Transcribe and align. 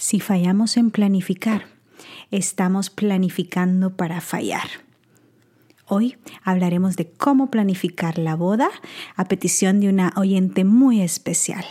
Si 0.00 0.18
fallamos 0.18 0.78
en 0.78 0.90
planificar, 0.90 1.66
estamos 2.30 2.88
planificando 2.88 3.98
para 3.98 4.22
fallar. 4.22 4.66
Hoy 5.86 6.16
hablaremos 6.42 6.96
de 6.96 7.10
cómo 7.10 7.50
planificar 7.50 8.16
la 8.16 8.34
boda 8.34 8.70
a 9.14 9.26
petición 9.26 9.78
de 9.80 9.90
una 9.90 10.14
oyente 10.16 10.64
muy 10.64 11.02
especial. 11.02 11.66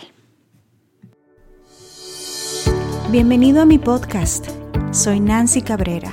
Bienvenido 3.10 3.62
a 3.62 3.66
mi 3.66 3.78
podcast. 3.78 4.46
Soy 4.92 5.18
Nancy 5.18 5.62
Cabrera 5.62 6.12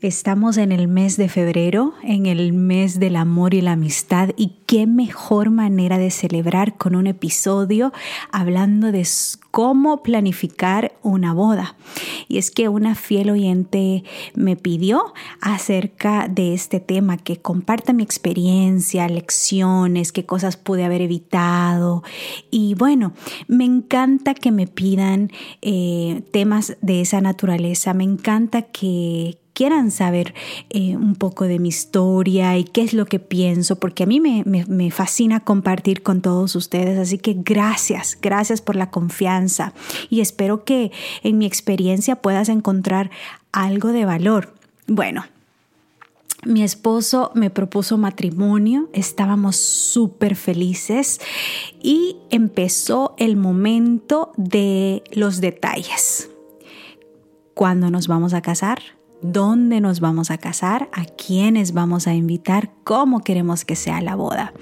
Estamos 0.00 0.58
en 0.58 0.70
el 0.70 0.86
mes 0.86 1.16
de 1.16 1.28
febrero, 1.28 1.92
en 2.04 2.26
el 2.26 2.52
mes 2.52 3.00
del 3.00 3.16
amor 3.16 3.52
y 3.52 3.62
la 3.62 3.72
amistad 3.72 4.30
y 4.36 4.52
qué 4.64 4.86
mejor 4.86 5.50
manera 5.50 5.98
de 5.98 6.12
celebrar 6.12 6.76
con 6.76 6.94
un 6.94 7.08
episodio 7.08 7.92
hablando 8.30 8.92
de 8.92 9.04
cómo 9.50 10.04
planificar 10.04 10.92
una 11.02 11.34
boda. 11.34 11.76
Y 12.28 12.38
es 12.38 12.52
que 12.52 12.68
una 12.68 12.94
fiel 12.94 13.30
oyente 13.30 14.04
me 14.36 14.54
pidió 14.54 15.14
acerca 15.40 16.28
de 16.28 16.54
este 16.54 16.78
tema, 16.78 17.16
que 17.16 17.38
comparta 17.38 17.92
mi 17.92 18.04
experiencia, 18.04 19.08
lecciones, 19.08 20.12
qué 20.12 20.24
cosas 20.24 20.56
pude 20.56 20.84
haber 20.84 21.02
evitado. 21.02 22.04
Y 22.52 22.76
bueno, 22.76 23.14
me 23.48 23.64
encanta 23.64 24.34
que 24.34 24.52
me 24.52 24.68
pidan 24.68 25.32
eh, 25.60 26.22
temas 26.30 26.76
de 26.82 27.00
esa 27.00 27.20
naturaleza, 27.20 27.94
me 27.94 28.04
encanta 28.04 28.62
que, 28.62 29.38
quieran 29.58 29.90
saber 29.90 30.34
eh, 30.70 30.94
un 30.94 31.16
poco 31.16 31.46
de 31.46 31.58
mi 31.58 31.70
historia 31.70 32.56
y 32.56 32.62
qué 32.62 32.82
es 32.82 32.94
lo 32.94 33.06
que 33.06 33.18
pienso, 33.18 33.74
porque 33.80 34.04
a 34.04 34.06
mí 34.06 34.20
me, 34.20 34.44
me, 34.44 34.90
fascina 34.92 35.40
compartir 35.40 36.04
con 36.04 36.22
todos 36.22 36.54
ustedes. 36.54 36.96
Así 36.96 37.18
que 37.18 37.34
gracias, 37.36 38.16
gracias 38.22 38.62
por 38.62 38.76
la 38.76 38.90
confianza 38.90 39.72
y 40.10 40.20
espero 40.20 40.62
que 40.62 40.92
en 41.24 41.38
mi 41.38 41.46
experiencia 41.46 42.22
puedas 42.22 42.48
encontrar 42.48 43.10
algo 43.50 43.88
de 43.88 44.04
valor. 44.04 44.54
Bueno, 44.86 45.24
mi 46.46 46.62
esposo 46.62 47.32
me 47.34 47.50
propuso 47.50 47.98
matrimonio, 47.98 48.88
estábamos 48.92 49.56
súper 49.56 50.36
felices 50.36 51.20
y 51.82 52.14
empezó 52.30 53.16
el 53.18 53.36
momento 53.36 54.30
de 54.36 55.02
los 55.10 55.40
detalles. 55.40 56.30
¿Cuándo 57.54 57.90
nos 57.90 58.06
vamos 58.06 58.34
a 58.34 58.40
casar? 58.40 58.97
Dónde 59.20 59.80
nos 59.80 60.00
vamos 60.00 60.30
a 60.30 60.38
casar, 60.38 60.88
a 60.92 61.04
quiénes 61.04 61.72
vamos 61.72 62.06
a 62.06 62.14
invitar, 62.14 62.70
cómo 62.84 63.20
queremos 63.20 63.64
que 63.64 63.76
sea 63.76 64.00
la 64.00 64.14
boda. 64.14 64.52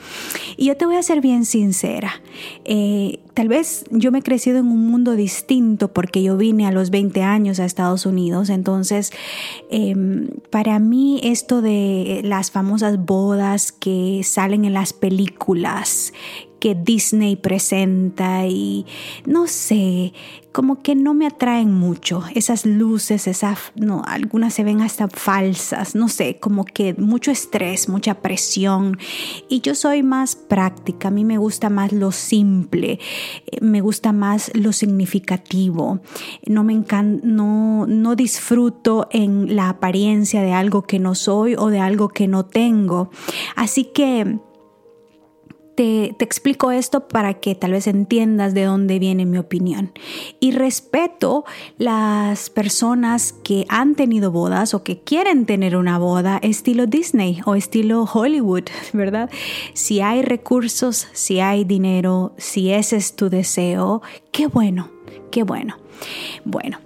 Y 0.56 0.66
yo 0.66 0.76
te 0.76 0.86
voy 0.86 0.96
a 0.96 1.02
ser 1.02 1.20
bien 1.20 1.44
sincera. 1.44 2.22
Eh, 2.64 3.20
tal 3.34 3.48
vez 3.48 3.84
yo 3.90 4.10
me 4.10 4.20
he 4.20 4.22
crecido 4.22 4.58
en 4.58 4.66
un 4.66 4.88
mundo 4.88 5.12
distinto 5.12 5.92
porque 5.92 6.22
yo 6.22 6.36
vine 6.36 6.66
a 6.66 6.72
los 6.72 6.90
20 6.90 7.22
años 7.22 7.60
a 7.60 7.64
Estados 7.64 8.06
Unidos. 8.06 8.48
Entonces, 8.48 9.12
em, 9.70 10.28
para 10.50 10.78
mí 10.78 11.20
esto 11.22 11.60
de 11.60 12.22
las 12.24 12.50
famosas 12.50 13.04
bodas 13.04 13.72
que 13.72 14.22
salen 14.24 14.64
en 14.64 14.72
las 14.72 14.92
películas, 14.92 16.12
que 16.58 16.74
Disney 16.74 17.36
presenta 17.36 18.46
y 18.46 18.86
no 19.24 19.46
sé, 19.46 20.12
como 20.56 20.80
que 20.80 20.94
no 20.94 21.12
me 21.12 21.26
atraen 21.26 21.70
mucho 21.70 22.22
esas 22.34 22.64
luces, 22.64 23.26
esas, 23.26 23.58
no, 23.74 24.00
algunas 24.06 24.54
se 24.54 24.64
ven 24.64 24.80
hasta 24.80 25.06
falsas, 25.06 25.94
no 25.94 26.08
sé, 26.08 26.38
como 26.40 26.64
que 26.64 26.94
mucho 26.94 27.30
estrés, 27.30 27.90
mucha 27.90 28.22
presión. 28.22 28.96
Y 29.50 29.60
yo 29.60 29.74
soy 29.74 30.02
más 30.02 30.34
práctica, 30.34 31.08
a 31.08 31.10
mí 31.10 31.26
me 31.26 31.36
gusta 31.36 31.68
más 31.68 31.92
lo 31.92 32.10
simple, 32.10 33.00
eh, 33.48 33.58
me 33.60 33.82
gusta 33.82 34.12
más 34.12 34.50
lo 34.54 34.72
significativo, 34.72 36.00
no 36.46 36.64
me 36.64 36.72
encanta, 36.72 37.26
no, 37.26 37.86
no 37.86 38.16
disfruto 38.16 39.08
en 39.10 39.56
la 39.56 39.68
apariencia 39.68 40.40
de 40.40 40.54
algo 40.54 40.84
que 40.84 40.98
no 40.98 41.14
soy 41.14 41.54
o 41.54 41.68
de 41.68 41.80
algo 41.80 42.08
que 42.08 42.28
no 42.28 42.46
tengo, 42.46 43.10
así 43.56 43.84
que 43.84 44.38
te, 45.76 46.16
explico 46.18 46.72
esto 46.72 47.06
para 47.06 47.34
que 47.34 47.54
tal 47.54 47.72
vez 47.72 47.86
entiendas 47.86 48.54
de 48.54 48.64
dónde 48.64 48.98
viene 48.98 49.26
mi 49.26 49.38
opinión. 49.38 49.92
Y 50.40 50.52
respeto 50.52 51.44
las 51.78 52.50
personas 52.50 53.32
que 53.44 53.66
han 53.68 53.94
tenido 53.94 54.32
bodas 54.32 54.74
o 54.74 54.82
que 54.82 55.00
quieren 55.00 55.46
tener 55.46 55.76
una 55.76 55.98
boda 55.98 56.38
estilo 56.42 56.86
Disney 56.86 57.40
o 57.44 57.54
estilo 57.54 58.04
Hollywood, 58.12 58.64
¿verdad? 58.92 59.30
Si 59.74 60.00
hay 60.00 60.22
recursos, 60.22 61.06
si 61.12 61.40
hay 61.40 61.64
dinero, 61.64 62.32
si 62.38 62.72
ese 62.72 62.96
es 62.96 63.14
tu 63.14 63.28
deseo, 63.28 64.02
qué 64.32 64.48
bueno, 64.48 64.90
qué 65.30 65.44
bueno. 65.44 65.76
Bueno, 66.44 66.78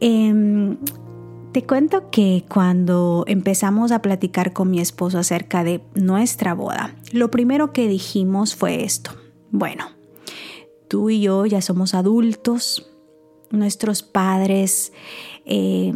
eh, 0.00 0.76
te 1.52 1.64
cuento 1.64 2.10
que 2.10 2.44
cuando 2.48 3.24
empezamos 3.26 3.92
a 3.92 4.02
platicar 4.02 4.52
con 4.52 4.70
mi 4.70 4.80
esposo 4.80 5.18
acerca 5.18 5.64
de 5.64 5.80
nuestra 5.94 6.54
boda, 6.54 6.94
lo 7.12 7.30
primero 7.30 7.72
que 7.72 7.88
dijimos 7.88 8.54
fue 8.54 8.84
esto. 8.84 9.12
Bueno, 9.50 9.86
tú 10.88 11.10
y 11.10 11.20
yo 11.20 11.46
ya 11.46 11.62
somos 11.62 11.94
adultos, 11.94 12.90
nuestros 13.50 14.02
padres, 14.02 14.92
eh, 15.46 15.92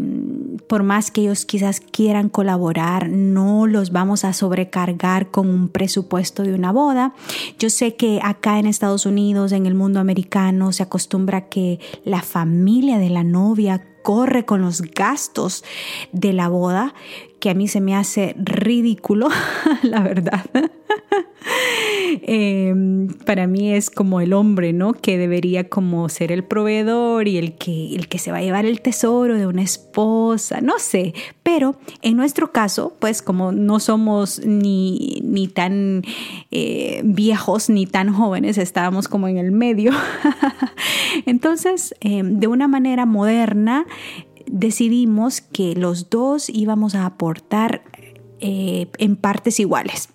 por 0.67 0.83
más 0.83 1.11
que 1.11 1.23
ellos 1.23 1.45
quizás 1.45 1.81
quieran 1.81 2.31
colaborar, 2.31 3.11
no 3.11 3.67
los 3.67 3.93
vamos 3.93 4.25
a 4.25 4.33
sobrecargar 4.33 5.31
con 5.31 5.51
un 5.51 5.69
presupuesto 5.69 6.45
de 6.45 6.55
una 6.55 6.73
boda. 6.73 7.15
Yo 7.59 7.69
sé 7.69 7.95
que 7.95 8.21
acá 8.23 8.59
en 8.59 8.67
Estados 8.67 9.05
Unidos, 9.05 9.53
en 9.53 9.67
el 9.67 9.75
mundo 9.75 10.01
americano, 10.01 10.73
se 10.73 10.83
acostumbra 10.83 11.49
que 11.51 11.79
la 12.05 12.23
familia 12.23 12.99
de 12.99 13.11
la 13.11 13.25
novia 13.25 13.87
corre 14.03 14.45
con 14.45 14.63
los 14.63 14.83
gastos 14.83 15.65
de 16.13 16.33
la 16.33 16.49
boda, 16.49 16.95
que 17.41 17.51
a 17.51 17.55
mí 17.55 17.69
se 17.69 17.81
me 17.81 17.97
hace 17.97 18.35
ridículo, 18.39 19.29
la 19.83 20.01
verdad. 20.01 20.45
Em, 22.23 23.09
para 23.09 23.47
mí 23.47 23.73
es 23.73 23.91
como 23.91 24.21
el 24.21 24.33
hombre, 24.33 24.73
¿no? 24.73 24.93
Que 24.93 25.19
debería 25.19 25.69
como 25.69 26.09
ser 26.09 26.33
el 26.33 26.45
proveedor 26.45 27.29
y 27.29 27.39
el 27.39 27.55
que, 27.55 27.95
el 27.95 28.09
que 28.09 28.19
se 28.19 28.31
va 28.31 28.39
a 28.39 28.43
llevar 28.43 28.67
el 28.67 28.81
tesoro 28.81 29.37
de 29.37 29.47
una 29.47 29.63
esposa, 29.63 30.61
no 30.61 30.79
sé. 30.79 31.15
Pero 31.43 31.77
en 32.03 32.17
nuestro 32.17 32.53
caso, 32.53 32.97
pues 32.99 33.23
como 33.23 33.53
no 33.53 33.81
somos 33.81 34.45
ni, 34.45 35.21
ni 35.23 35.49
tan 35.49 36.03
eh, 36.51 37.01
viejos 37.05 37.71
ni 37.71 37.87
tan 37.87 38.13
jóvenes, 38.13 38.59
estábamos 38.59 39.09
como 39.09 39.29
en 39.29 39.39
el 39.39 39.53
medio. 39.53 39.93
Entonces, 41.27 41.95
em, 42.01 42.39
de 42.39 42.47
una 42.47 42.69
manera 42.69 43.07
moderna, 43.07 43.87
decidimos 44.47 45.41
que 45.41 45.75
los 45.75 46.11
dos 46.11 46.49
íbamos 46.49 46.95
a 46.95 47.07
aportar 47.07 47.83
eh, 48.41 48.89
en 48.99 49.17
partes 49.17 49.61
iguales. 49.61 50.09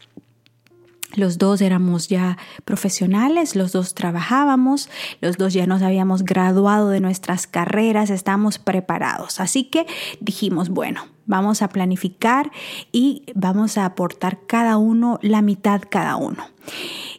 Los 1.15 1.38
dos 1.38 1.62
éramos 1.62 2.09
ya 2.09 2.38
profesionales, 2.65 3.56
los 3.56 3.71
dos 3.71 3.94
trabajábamos, 3.94 4.89
los 5.21 5.38
dos 5.38 5.54
ya 5.54 5.65
nos 5.65 5.81
habíamos 5.81 6.24
graduado 6.24 6.89
de 6.89 7.00
nuestras 7.00 7.48
carreras, 7.48 8.09
estamos 8.09 8.59
preparados. 8.59 9.39
Así 9.39 9.63
que 9.63 9.88
dijimos, 10.19 10.69
bueno, 10.69 11.06
vamos 11.25 11.62
a 11.62 11.69
planificar 11.69 12.51
y 12.92 13.24
vamos 13.36 13.77
a 13.77 13.86
aportar 13.86 14.39
cada 14.48 14.77
uno 14.77 15.19
la 15.21 15.42
mitad 15.42 15.81
cada 15.89 16.18
uno. 16.18 16.45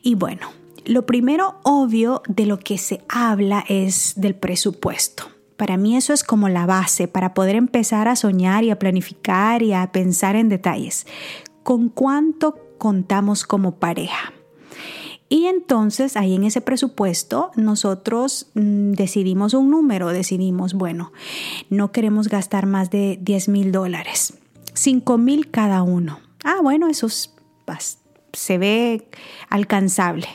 Y 0.03 0.15
bueno, 0.15 0.49
lo 0.85 1.07
primero 1.07 1.61
obvio 1.65 2.23
de 2.29 2.47
lo 2.47 2.59
que 2.59 2.79
se 2.79 3.03
habla 3.09 3.65
es 3.69 4.15
del 4.17 4.35
presupuesto. 4.35 5.25
Para 5.57 5.77
mí 5.77 5.97
eso 5.97 6.13
es 6.13 6.23
como 6.23 6.49
la 6.49 6.67
base 6.67 7.09
para 7.09 7.35
poder 7.35 7.57
empezar 7.57 8.07
a 8.07 8.17
soñar 8.17 8.65
y 8.65 8.71
a 8.71 8.79
planificar 8.79 9.63
y 9.63 9.73
a 9.73 9.91
pensar 9.93 10.37
en 10.37 10.49
detalles. 10.49 11.07
¿Con 11.65 11.89
cuánto 11.89 12.68
contamos 12.79 13.45
como 13.45 13.77
pareja? 13.77 14.33
Y 15.29 15.47
entonces 15.47 16.17
ahí 16.17 16.35
en 16.35 16.45
ese 16.45 16.61
presupuesto 16.61 17.51
nosotros 17.55 18.47
mm, 18.55 18.93
decidimos 18.93 19.53
un 19.53 19.71
número, 19.71 20.09
decidimos, 20.09 20.73
bueno, 20.73 21.13
no 21.69 21.93
queremos 21.93 22.29
gastar 22.29 22.67
más 22.67 22.91
de 22.91 23.19
10 23.21 23.49
mil 23.49 23.73
dólares, 23.73 24.35
5 24.73 25.19
mil 25.19 25.51
cada 25.51 25.83
uno. 25.83 26.21
Ah, 26.45 26.61
bueno, 26.63 26.89
eso 26.89 27.09
se 28.33 28.59
ve 28.59 29.09
alcanzable. 29.51 30.29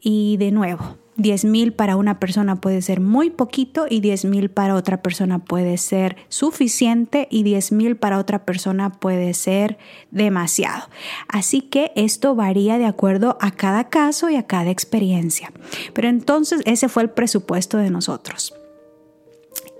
Y 0.00 0.36
de 0.38 0.52
nuevo, 0.52 0.96
10 1.16 1.44
mil 1.44 1.72
para 1.72 1.96
una 1.96 2.18
persona 2.18 2.60
puede 2.60 2.82
ser 2.82 3.00
muy 3.00 3.30
poquito 3.30 3.86
y 3.88 4.00
10 4.00 4.24
mil 4.24 4.50
para 4.50 4.74
otra 4.74 5.02
persona 5.02 5.38
puede 5.38 5.78
ser 5.78 6.16
suficiente 6.28 7.28
y 7.30 7.42
10 7.44 7.72
mil 7.72 7.96
para 7.96 8.18
otra 8.18 8.44
persona 8.44 8.90
puede 8.90 9.34
ser 9.34 9.78
demasiado. 10.10 10.88
Así 11.28 11.60
que 11.60 11.92
esto 11.94 12.34
varía 12.34 12.78
de 12.78 12.86
acuerdo 12.86 13.38
a 13.40 13.52
cada 13.52 13.88
caso 13.88 14.28
y 14.28 14.36
a 14.36 14.46
cada 14.46 14.70
experiencia. 14.70 15.52
Pero 15.92 16.08
entonces 16.08 16.62
ese 16.64 16.88
fue 16.88 17.04
el 17.04 17.10
presupuesto 17.10 17.78
de 17.78 17.90
nosotros. 17.90 18.54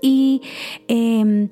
Y 0.01 0.41
em, 0.87 1.49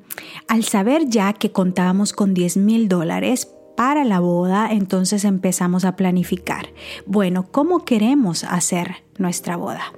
al 0.47 0.63
saber 0.63 1.07
ya 1.07 1.33
que 1.33 1.51
contábamos 1.51 2.13
con 2.13 2.33
10 2.33 2.57
mil 2.57 2.87
dólares, 2.87 3.49
para 3.85 4.05
la 4.05 4.21
boda, 4.21 4.69
entonces 4.71 5.25
empezamos 5.25 5.83
a 5.83 5.97
planificar. 5.97 6.69
Bueno, 7.05 7.47
¿cómo 7.51 7.83
queremos 7.83 8.45
hacer 8.45 9.03
nuestra 9.17 9.57
boda? 9.57 9.91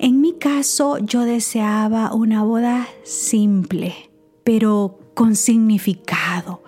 En 0.00 0.20
mi 0.20 0.32
caso, 0.32 0.98
yo 0.98 1.20
deseaba 1.20 2.12
una 2.12 2.42
boda 2.42 2.88
simple, 3.04 4.10
pero 4.42 4.98
con 5.14 5.36
significado, 5.36 6.64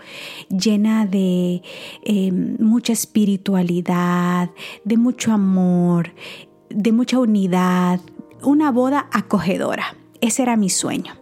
llena 0.48 1.06
de 1.06 1.62
em, 2.04 2.56
mucha 2.60 2.92
espiritualidad, 2.92 4.48
de 4.84 4.96
mucho 4.96 5.32
amor, 5.32 6.14
de 6.70 6.92
mucha 6.92 7.18
unidad, 7.18 7.98
una 8.44 8.70
boda 8.70 9.08
acogedora. 9.10 9.96
Ese 10.20 10.42
era 10.42 10.56
mi 10.56 10.70
sueño. 10.70 11.14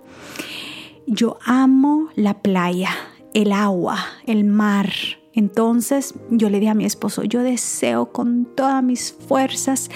Yo 1.07 1.39
amo 1.47 2.11
la 2.17 2.43
playa, 2.43 2.91
el 3.33 3.53
agua, 3.53 3.97
el 4.27 4.45
mar. 4.45 4.93
Entonces 5.35 6.15
yo 6.31 6.51
le 6.51 6.61
dije 6.61 6.71
a 6.71 6.75
mi 6.75 6.85
esposo, 6.85 7.23
yo 7.25 7.43
deseo 7.43 8.13
con 8.13 8.45
todas 8.55 8.83
mis 8.83 9.13
fuerzas 9.13 9.91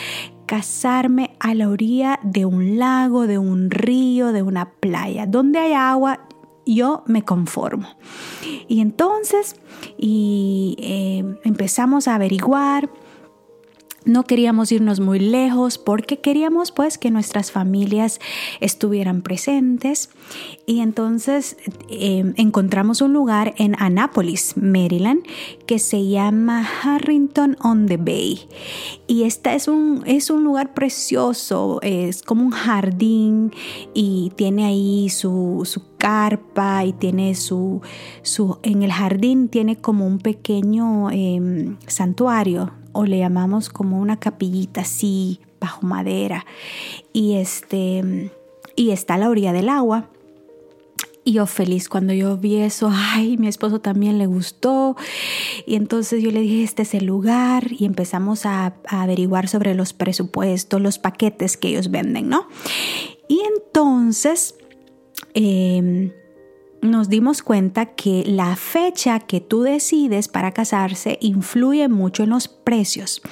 casarme 0.46 1.36
a 1.40 1.54
la 1.54 1.68
orilla 1.68 2.20
de 2.22 2.46
un 2.46 2.78
lago, 2.78 3.26
de 3.26 3.38
un 3.38 3.70
río, 3.70 4.32
de 4.32 4.42
una 4.42 4.70
playa. 4.70 5.26
Donde 5.26 5.58
hay 5.58 5.72
agua, 5.72 6.20
yo 6.64 7.02
me 7.06 7.22
conformo. 7.22 7.88
Y 8.68 8.80
entonces 8.80 9.56
y, 9.98 10.76
eh, 10.78 11.38
empezamos 11.44 12.08
a 12.08 12.14
averiguar 12.14 12.90
no 14.06 14.22
queríamos 14.22 14.70
irnos 14.72 15.00
muy 15.00 15.18
lejos 15.18 15.78
porque 15.78 16.20
queríamos 16.20 16.70
pues 16.72 16.96
que 16.96 17.10
nuestras 17.10 17.50
familias 17.50 18.20
estuvieran 18.60 19.20
presentes. 19.20 20.10
Y 20.64 20.80
entonces 20.80 21.56
em, 21.90 22.32
encontramos 22.36 23.00
un 23.00 23.12
lugar 23.12 23.54
en 23.58 23.74
Annapolis, 23.78 24.56
Maryland, 24.56 25.22
que 25.66 25.78
se 25.78 26.08
llama 26.08 26.66
Harrington 26.82 27.56
on 27.60 27.86
the 27.86 27.96
Bay. 27.96 28.48
Y 29.08 29.24
este 29.24 29.54
es 29.54 29.68
un, 29.68 30.02
es 30.06 30.30
un 30.30 30.44
lugar 30.44 30.72
precioso, 30.72 31.80
es 31.82 32.22
como 32.22 32.44
un 32.44 32.52
jardín 32.52 33.52
y 33.92 34.32
tiene 34.36 34.64
ahí 34.66 35.08
su, 35.10 35.62
su 35.64 35.82
carpa 35.98 36.84
y 36.84 36.92
tiene 36.92 37.34
su, 37.34 37.82
su, 38.22 38.58
en 38.62 38.84
el 38.84 38.92
jardín 38.92 39.48
tiene 39.48 39.76
como 39.76 40.06
un 40.06 40.18
pequeño 40.18 41.10
em, 41.10 41.76
santuario 41.88 42.70
o 42.96 43.04
le 43.04 43.19
llamamos 43.19 43.69
como 43.69 44.00
una 44.00 44.19
capillita 44.19 44.81
así 44.82 45.40
bajo 45.60 45.87
madera 45.87 46.46
y 47.12 47.34
este 47.34 48.31
y 48.75 48.90
está 48.90 49.14
a 49.14 49.19
la 49.19 49.31
orilla 49.31 49.52
del 49.52 49.69
agua. 49.69 50.10
Y 51.25 51.32
yo 51.32 51.46
feliz 51.46 51.88
cuando 51.88 52.12
yo 52.12 52.37
vi 52.37 52.58
eso, 52.58 52.88
ay, 52.93 53.37
mi 53.37 53.48
esposo 53.48 53.81
también 53.81 54.16
le 54.16 54.26
gustó. 54.26 54.94
Y 55.66 55.75
entonces 55.75 56.22
yo 56.22 56.31
le 56.31 56.40
dije, 56.40 56.62
este 56.62 56.82
es 56.82 56.94
el 56.94 57.04
lugar 57.04 57.72
y 57.72 57.84
empezamos 57.84 58.46
a, 58.46 58.75
averiguar 58.87 59.49
sobre 59.49 59.75
los 59.75 59.92
presupuestos, 59.92 60.81
los 60.81 61.00
paquetes 61.00 61.56
que 61.56 61.69
ellos 61.69 61.90
venden, 61.90 62.28
¿no? 62.28 62.46
Y 63.28 63.40
entonces... 63.56 64.54
Em, 65.34 66.12
nos 66.90 67.08
dimos 67.08 67.42
cuenta 67.42 67.86
que 67.86 68.24
la 68.26 68.56
fecha 68.56 69.20
que 69.20 69.40
tú 69.40 69.62
decides 69.62 70.28
para 70.28 70.52
casarse 70.52 71.18
influye 71.20 71.88
mucho 71.88 72.22
en 72.22 72.30
los 72.30 72.48
precios. 72.48 73.22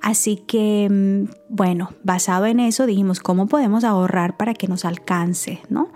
Así 0.00 0.36
que, 0.36 0.88
mm, 0.90 1.32
bueno, 1.48 1.90
basado 2.02 2.46
en 2.46 2.60
eso 2.60 2.86
dijimos 2.86 3.20
cómo 3.20 3.46
podemos 3.46 3.84
ahorrar 3.84 4.36
para 4.36 4.54
que 4.54 4.68
nos 4.68 4.84
alcance, 4.84 5.60
¿no? 5.68 5.90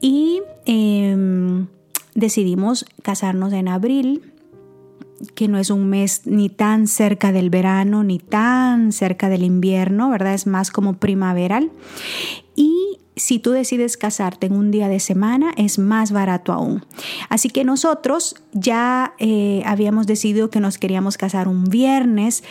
Y 0.00 0.42
em, 0.66 1.66
decidimos 2.14 2.84
casarnos 3.02 3.52
en 3.52 3.68
abril 3.68 4.32
que 5.34 5.48
no 5.48 5.58
es 5.58 5.70
un 5.70 5.88
mes 5.88 6.22
ni 6.26 6.48
tan 6.48 6.86
cerca 6.86 7.32
del 7.32 7.50
verano 7.50 8.04
ni 8.04 8.18
tan 8.18 8.92
cerca 8.92 9.28
del 9.28 9.42
invierno, 9.42 10.10
¿verdad? 10.10 10.34
Es 10.34 10.46
más 10.46 10.70
como 10.70 10.94
primaveral. 10.94 11.70
Y 12.56 12.99
si 13.20 13.38
tú 13.38 13.52
decides 13.52 13.96
casarte 13.96 14.46
en 14.46 14.54
un 14.54 14.70
día 14.70 14.88
de 14.88 14.98
semana, 14.98 15.52
es 15.56 15.78
más 15.78 16.10
barato 16.10 16.52
aún. 16.52 16.84
Así 17.28 17.50
que 17.50 17.64
nosotros 17.64 18.36
ya 18.52 19.14
eh, 19.18 19.62
habíamos 19.66 20.06
decidido 20.06 20.50
que 20.50 20.60
nos 20.60 20.78
queríamos 20.78 21.16
casar 21.16 21.46
un 21.46 21.64
viernes 21.64 22.42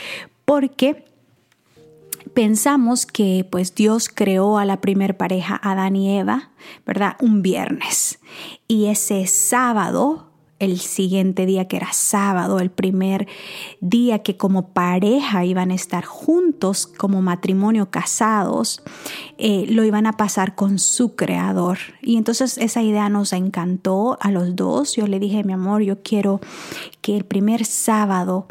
porque 0.46 1.06
pensamos 2.34 3.06
que 3.06 3.46
pues 3.50 3.76
Dios 3.76 4.10
creó 4.10 4.58
a 4.58 4.66
la 4.66 4.80
primer 4.80 5.18
pareja, 5.18 5.60
Adán 5.62 5.96
y 5.96 6.18
Eva, 6.18 6.52
¿verdad? 6.86 7.18
Un 7.20 7.42
viernes. 7.42 8.20
Y 8.68 8.86
ese 8.86 9.26
sábado 9.28 10.29
el 10.60 10.80
siguiente 10.80 11.46
día 11.46 11.68
que 11.68 11.78
era 11.78 11.94
sábado, 11.94 12.60
el 12.60 12.70
primer 12.70 13.28
día 13.80 14.20
que 14.20 14.38
como 14.38 14.70
pareja 14.70 15.46
iban 15.46 15.72
a 15.72 15.76
estar 15.76 16.06
juntos, 16.06 16.86
como 16.86 17.22
matrimonio 17.22 17.90
casados, 17.90 18.82
eh, 19.38 19.66
lo 19.70 19.84
iban 19.84 20.06
a 20.06 20.18
pasar 20.18 20.56
con 20.56 20.78
su 20.78 21.16
creador. 21.16 21.80
Y 22.02 22.18
entonces 22.18 22.58
esa 22.58 22.84
idea 22.84 23.10
nos 23.10 23.34
encantó 23.34 24.18
a 24.22 24.32
los 24.32 24.56
dos. 24.56 24.96
Yo 24.96 25.08
le 25.08 25.20
dije, 25.20 25.44
mi 25.44 25.54
amor, 25.54 25.82
yo 25.82 26.04
quiero 26.04 26.42
que 27.02 27.16
el 27.16 27.24
primer 27.24 27.66
sábado 27.66 28.48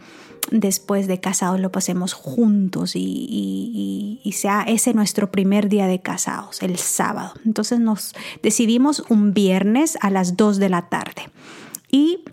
después 0.50 1.06
de 1.06 1.20
casados 1.20 1.60
lo 1.60 1.70
pasemos 1.70 2.14
juntos 2.14 2.92
y, 2.94 4.20
sea 4.32 4.62
ese 4.62 4.94
nuestro 4.94 5.32
primer 5.32 5.68
día 5.68 5.88
de 5.88 6.00
casados, 6.00 6.62
el 6.62 6.78
sábado. 6.78 7.32
Entonces 7.44 7.80
nos 7.80 8.14
decidimos 8.40 9.02
un 9.08 9.34
viernes 9.34 9.98
a 10.00 10.10
las 10.10 10.36
2 10.36 10.58
de 10.58 10.68
la 10.68 10.88
tarde 10.88 11.22
y 11.90 12.24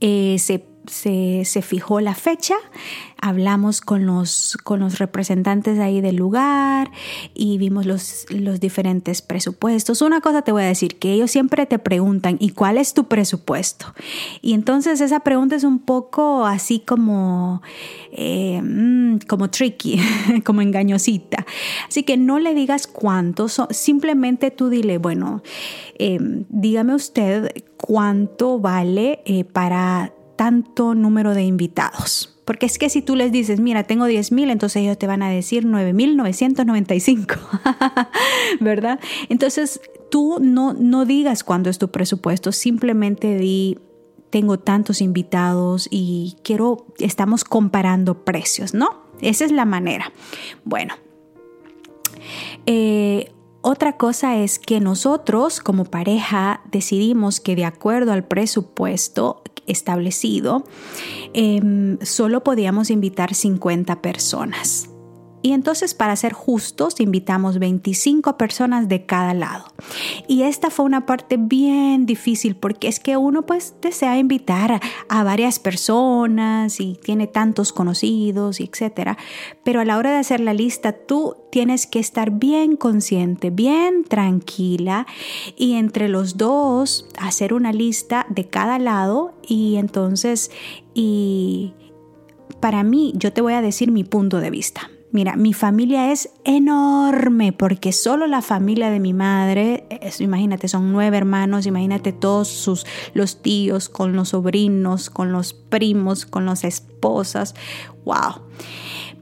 eh, 0.00 0.36
se, 0.38 0.64
se, 0.86 1.44
fijó 1.62 2.00
la 2.00 2.14
fecha, 2.14 2.54
hablamos 3.20 3.80
con 3.80 4.06
los, 4.06 4.58
con 4.64 4.80
los 4.80 4.98
representantes 4.98 5.78
ahí 5.78 6.00
del 6.00 6.16
lugar 6.16 6.90
y 7.34 7.58
vimos 7.58 7.86
los, 7.86 8.26
los 8.30 8.60
diferentes 8.60 9.22
presupuestos. 9.22 10.02
Una 10.02 10.20
cosa 10.20 10.42
te 10.42 10.52
voy 10.52 10.62
a 10.62 10.66
decir, 10.66 10.98
que 10.98 11.12
ellos 11.12 11.30
siempre 11.30 11.66
te 11.66 11.78
preguntan, 11.78 12.36
¿y 12.40 12.50
cuál 12.50 12.78
es 12.78 12.94
tu 12.94 13.04
presupuesto? 13.04 13.94
Y 14.40 14.54
entonces 14.54 15.00
esa 15.00 15.20
pregunta 15.20 15.56
es 15.56 15.64
un 15.64 15.78
poco 15.78 16.46
así 16.46 16.80
como, 16.80 17.62
eh, 18.12 18.60
mm, 18.62 19.18
como 19.28 19.50
tricky, 19.50 20.00
como 20.44 20.62
engañosita. 20.62 21.46
Así 21.88 22.02
que 22.02 22.16
no 22.16 22.38
le 22.38 22.54
digas 22.54 22.86
cuántos, 22.86 23.60
simplemente 23.70 24.50
tú 24.50 24.68
dile, 24.68 24.98
bueno, 24.98 25.42
Em, 26.04 26.46
dígame 26.48 26.96
usted 26.96 27.52
cuánto 27.76 28.58
vale 28.58 29.22
eh, 29.24 29.44
para 29.44 30.12
tanto 30.42 30.96
número 30.96 31.34
de 31.34 31.44
invitados. 31.44 32.36
Porque 32.44 32.66
es 32.66 32.76
que 32.76 32.90
si 32.90 33.00
tú 33.00 33.14
les 33.14 33.30
dices, 33.30 33.60
mira, 33.60 33.84
tengo 33.84 34.06
10 34.06 34.32
mil, 34.32 34.50
entonces 34.50 34.82
ellos 34.82 34.98
te 34.98 35.06
van 35.06 35.22
a 35.22 35.30
decir 35.30 35.64
9.995, 35.64 37.38
¿verdad? 38.60 38.98
Entonces 39.28 39.80
tú 40.10 40.38
no, 40.40 40.74
no 40.74 41.04
digas 41.04 41.44
cuándo 41.44 41.70
es 41.70 41.78
tu 41.78 41.92
presupuesto, 41.92 42.50
simplemente 42.50 43.36
di, 43.36 43.78
tengo 44.30 44.58
tantos 44.58 45.00
invitados 45.00 45.86
y 45.92 46.34
quiero, 46.42 46.86
estamos 46.98 47.44
comparando 47.44 48.24
precios, 48.24 48.74
¿no? 48.74 49.04
Esa 49.20 49.44
es 49.44 49.52
la 49.52 49.64
manera. 49.64 50.10
Bueno, 50.64 50.94
eh, 52.66 53.30
otra 53.62 53.96
cosa 53.96 54.36
es 54.36 54.58
que 54.58 54.80
nosotros 54.80 55.60
como 55.60 55.84
pareja 55.84 56.60
decidimos 56.70 57.40
que 57.40 57.56
de 57.56 57.64
acuerdo 57.64 58.12
al 58.12 58.24
presupuesto 58.24 59.42
establecido, 59.66 60.64
em, 61.32 61.98
solo 62.02 62.42
podíamos 62.42 62.90
invitar 62.90 63.34
50 63.34 64.02
personas. 64.02 64.91
Y 65.42 65.52
entonces, 65.52 65.92
para 65.94 66.14
ser 66.14 66.32
justos, 66.32 67.00
invitamos 67.00 67.58
25 67.58 68.38
personas 68.38 68.88
de 68.88 69.04
cada 69.04 69.34
lado. 69.34 69.64
Y 70.28 70.42
esta 70.42 70.70
fue 70.70 70.84
una 70.84 71.04
parte 71.04 71.36
bien 71.36 72.06
difícil 72.06 72.54
porque 72.54 72.86
es 72.86 73.00
que 73.00 73.16
uno 73.16 73.42
pues 73.44 73.74
desea 73.82 74.18
invitar 74.18 74.80
a, 75.08 75.24
varias 75.24 75.58
personas 75.58 76.80
y 76.80 76.98
tiene 77.02 77.26
tantos 77.26 77.72
conocidos 77.72 78.60
y 78.60 78.64
etcétera. 78.64 79.18
Pero 79.64 79.80
a 79.80 79.84
la 79.84 79.98
hora 79.98 80.12
de 80.12 80.18
hacer 80.18 80.40
la 80.40 80.54
lista, 80.54 80.92
tú 80.92 81.36
tienes 81.50 81.86
que 81.86 81.98
estar 81.98 82.30
bien 82.30 82.76
consciente, 82.76 83.50
bien 83.50 84.04
tranquila 84.04 85.06
y 85.56 85.74
entre 85.74 86.08
los 86.08 86.36
dos 86.36 87.06
hacer 87.18 87.52
una 87.52 87.72
lista 87.72 88.26
de 88.30 88.48
cada 88.48 88.78
lado 88.78 89.34
y 89.46 89.76
entonces 89.76 90.50
y 90.94 91.74
para 92.60 92.82
mí 92.82 93.12
yo 93.16 93.32
te 93.32 93.40
voy 93.40 93.54
a 93.54 93.62
decir 93.62 93.90
mi 93.90 94.04
punto 94.04 94.40
de 94.40 94.50
vista. 94.50 94.90
Mira, 95.12 95.36
mi 95.36 95.52
familia 95.52 96.10
es 96.10 96.30
enorme 96.44 97.52
porque 97.52 97.92
solo 97.92 98.26
la 98.26 98.40
familia 98.40 98.90
de 98.90 98.98
mi 98.98 99.12
madre, 99.12 99.86
imagínate, 100.18 100.68
son 100.68 100.90
nueve 100.90 101.18
hermanos, 101.18 101.66
imagínate 101.66 102.12
todos 102.12 102.48
sus, 102.48 102.86
los 103.12 103.42
tíos, 103.42 103.90
con 103.90 104.16
los 104.16 104.30
sobrinos, 104.30 105.10
con 105.10 105.30
los 105.30 105.52
primos, 105.52 106.24
con 106.24 106.46
las 106.46 106.64
esposas, 106.64 107.54
wow. 108.06 108.40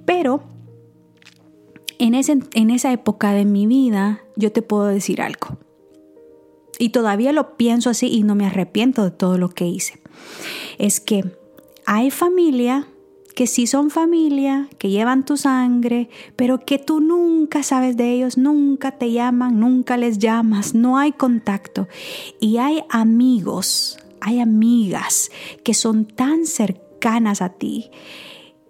Pero 0.04 0.44
en, 1.98 2.14
ese, 2.14 2.38
en 2.54 2.70
esa 2.70 2.92
época 2.92 3.32
de 3.32 3.44
mi 3.44 3.66
vida, 3.66 4.20
yo 4.36 4.52
te 4.52 4.62
puedo 4.62 4.86
decir 4.86 5.20
algo. 5.20 5.58
Y 6.78 6.90
todavía 6.90 7.32
lo 7.32 7.56
pienso 7.56 7.90
así 7.90 8.06
y 8.06 8.22
no 8.22 8.36
me 8.36 8.46
arrepiento 8.46 9.02
de 9.02 9.10
todo 9.10 9.38
lo 9.38 9.48
que 9.50 9.66
hice. 9.66 10.00
Es 10.78 11.00
que 11.00 11.24
hay 11.84 12.12
familia 12.12 12.86
que 13.40 13.46
sí 13.46 13.66
son 13.66 13.88
familia, 13.88 14.68
que 14.76 14.90
llevan 14.90 15.24
tu 15.24 15.38
sangre, 15.38 16.10
pero 16.36 16.60
que 16.66 16.78
tú 16.78 17.00
nunca 17.00 17.62
sabes 17.62 17.96
de 17.96 18.12
ellos, 18.12 18.36
nunca 18.36 18.98
te 18.98 19.12
llaman, 19.12 19.58
nunca 19.58 19.96
les 19.96 20.18
llamas, 20.18 20.74
no 20.74 20.98
hay 20.98 21.12
contacto. 21.12 21.88
Y 22.38 22.58
hay 22.58 22.82
amigos, 22.90 23.98
hay 24.20 24.40
amigas 24.40 25.30
que 25.64 25.72
son 25.72 26.04
tan 26.04 26.44
cercanas 26.44 27.40
a 27.40 27.48
ti, 27.48 27.90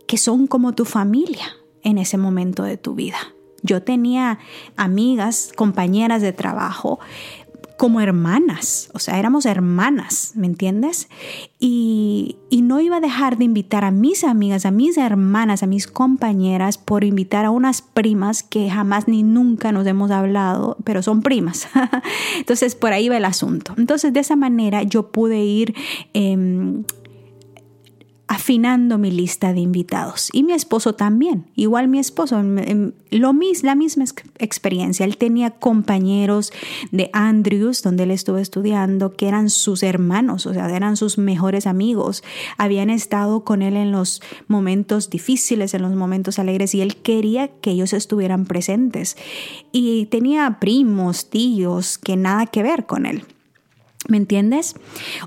que 0.06 0.16
son 0.18 0.46
como 0.46 0.72
tu 0.72 0.84
familia 0.84 1.48
en 1.82 1.98
ese 1.98 2.16
momento 2.16 2.62
de 2.62 2.76
tu 2.76 2.94
vida. 2.94 3.18
Yo 3.62 3.82
tenía 3.82 4.38
amigas, 4.76 5.50
compañeras 5.56 6.22
de 6.22 6.32
trabajo 6.32 7.00
como 7.80 8.02
hermanas, 8.02 8.90
o 8.92 8.98
sea, 8.98 9.18
éramos 9.18 9.46
hermanas, 9.46 10.32
¿me 10.34 10.46
entiendes? 10.46 11.08
Y, 11.58 12.36
y, 12.50 12.60
no 12.60 12.78
iba 12.78 12.98
a 12.98 13.00
dejar 13.00 13.38
de 13.38 13.44
invitar 13.44 13.86
a 13.86 13.90
mis 13.90 14.22
amigas, 14.22 14.66
a 14.66 14.70
mis 14.70 14.98
hermanas, 14.98 15.62
a 15.62 15.66
mis 15.66 15.86
compañeras 15.86 16.76
por 16.76 17.04
invitar 17.04 17.46
a 17.46 17.50
unas 17.50 17.80
primas 17.80 18.42
que 18.42 18.68
jamás 18.68 19.08
ni 19.08 19.22
nunca 19.22 19.72
nos 19.72 19.86
hemos 19.86 20.10
hablado, 20.10 20.76
pero 20.84 21.02
son 21.02 21.22
primas. 21.22 21.68
Entonces, 22.36 22.74
por 22.74 22.92
ahí 22.92 23.08
va 23.08 23.16
el 23.16 23.24
asunto. 23.24 23.72
Entonces, 23.78 24.12
de 24.12 24.20
esa 24.20 24.36
manera 24.36 24.82
yo 24.82 25.10
pude 25.10 25.42
ir... 25.42 25.74
Eh, 26.12 26.82
afinando 28.30 28.96
mi 28.96 29.10
lista 29.10 29.52
de 29.52 29.58
invitados. 29.58 30.28
Y 30.32 30.44
mi 30.44 30.52
esposo 30.52 30.94
también, 30.94 31.46
igual 31.56 31.88
mi 31.88 31.98
esposo, 31.98 32.40
lo 33.10 33.32
mis, 33.32 33.64
la 33.64 33.74
misma 33.74 34.04
experiencia. 34.38 35.04
Él 35.04 35.16
tenía 35.16 35.50
compañeros 35.50 36.52
de 36.92 37.10
Andrews, 37.12 37.82
donde 37.82 38.04
él 38.04 38.12
estuvo 38.12 38.38
estudiando, 38.38 39.16
que 39.16 39.26
eran 39.26 39.50
sus 39.50 39.82
hermanos, 39.82 40.46
o 40.46 40.54
sea, 40.54 40.70
eran 40.70 40.96
sus 40.96 41.18
mejores 41.18 41.66
amigos. 41.66 42.22
Habían 42.56 42.88
estado 42.88 43.42
con 43.42 43.62
él 43.62 43.76
en 43.76 43.90
los 43.90 44.22
momentos 44.46 45.10
difíciles, 45.10 45.74
en 45.74 45.82
los 45.82 45.96
momentos 45.96 46.38
alegres, 46.38 46.72
y 46.76 46.82
él 46.82 46.94
quería 46.94 47.48
que 47.48 47.72
ellos 47.72 47.92
estuvieran 47.92 48.44
presentes. 48.46 49.16
Y 49.72 50.06
tenía 50.06 50.58
primos, 50.60 51.30
tíos, 51.30 51.98
que 51.98 52.14
nada 52.16 52.46
que 52.46 52.62
ver 52.62 52.86
con 52.86 53.06
él. 53.06 53.24
¿Me 54.10 54.16
entiendes? 54.16 54.74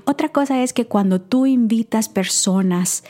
Otra 0.04 0.28
cosa 0.28 0.62
es 0.62 0.74
que 0.74 0.86
cuando 0.86 1.18
tú 1.18 1.46
invitas 1.46 2.10
personas 2.10 3.02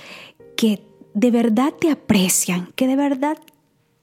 que 0.57 0.87
de 1.14 1.33
verdad 1.33 1.75
te 1.78 1.90
aprecian, 1.90 2.73
que 2.76 2.87
de 2.87 2.95
verdad 2.95 3.38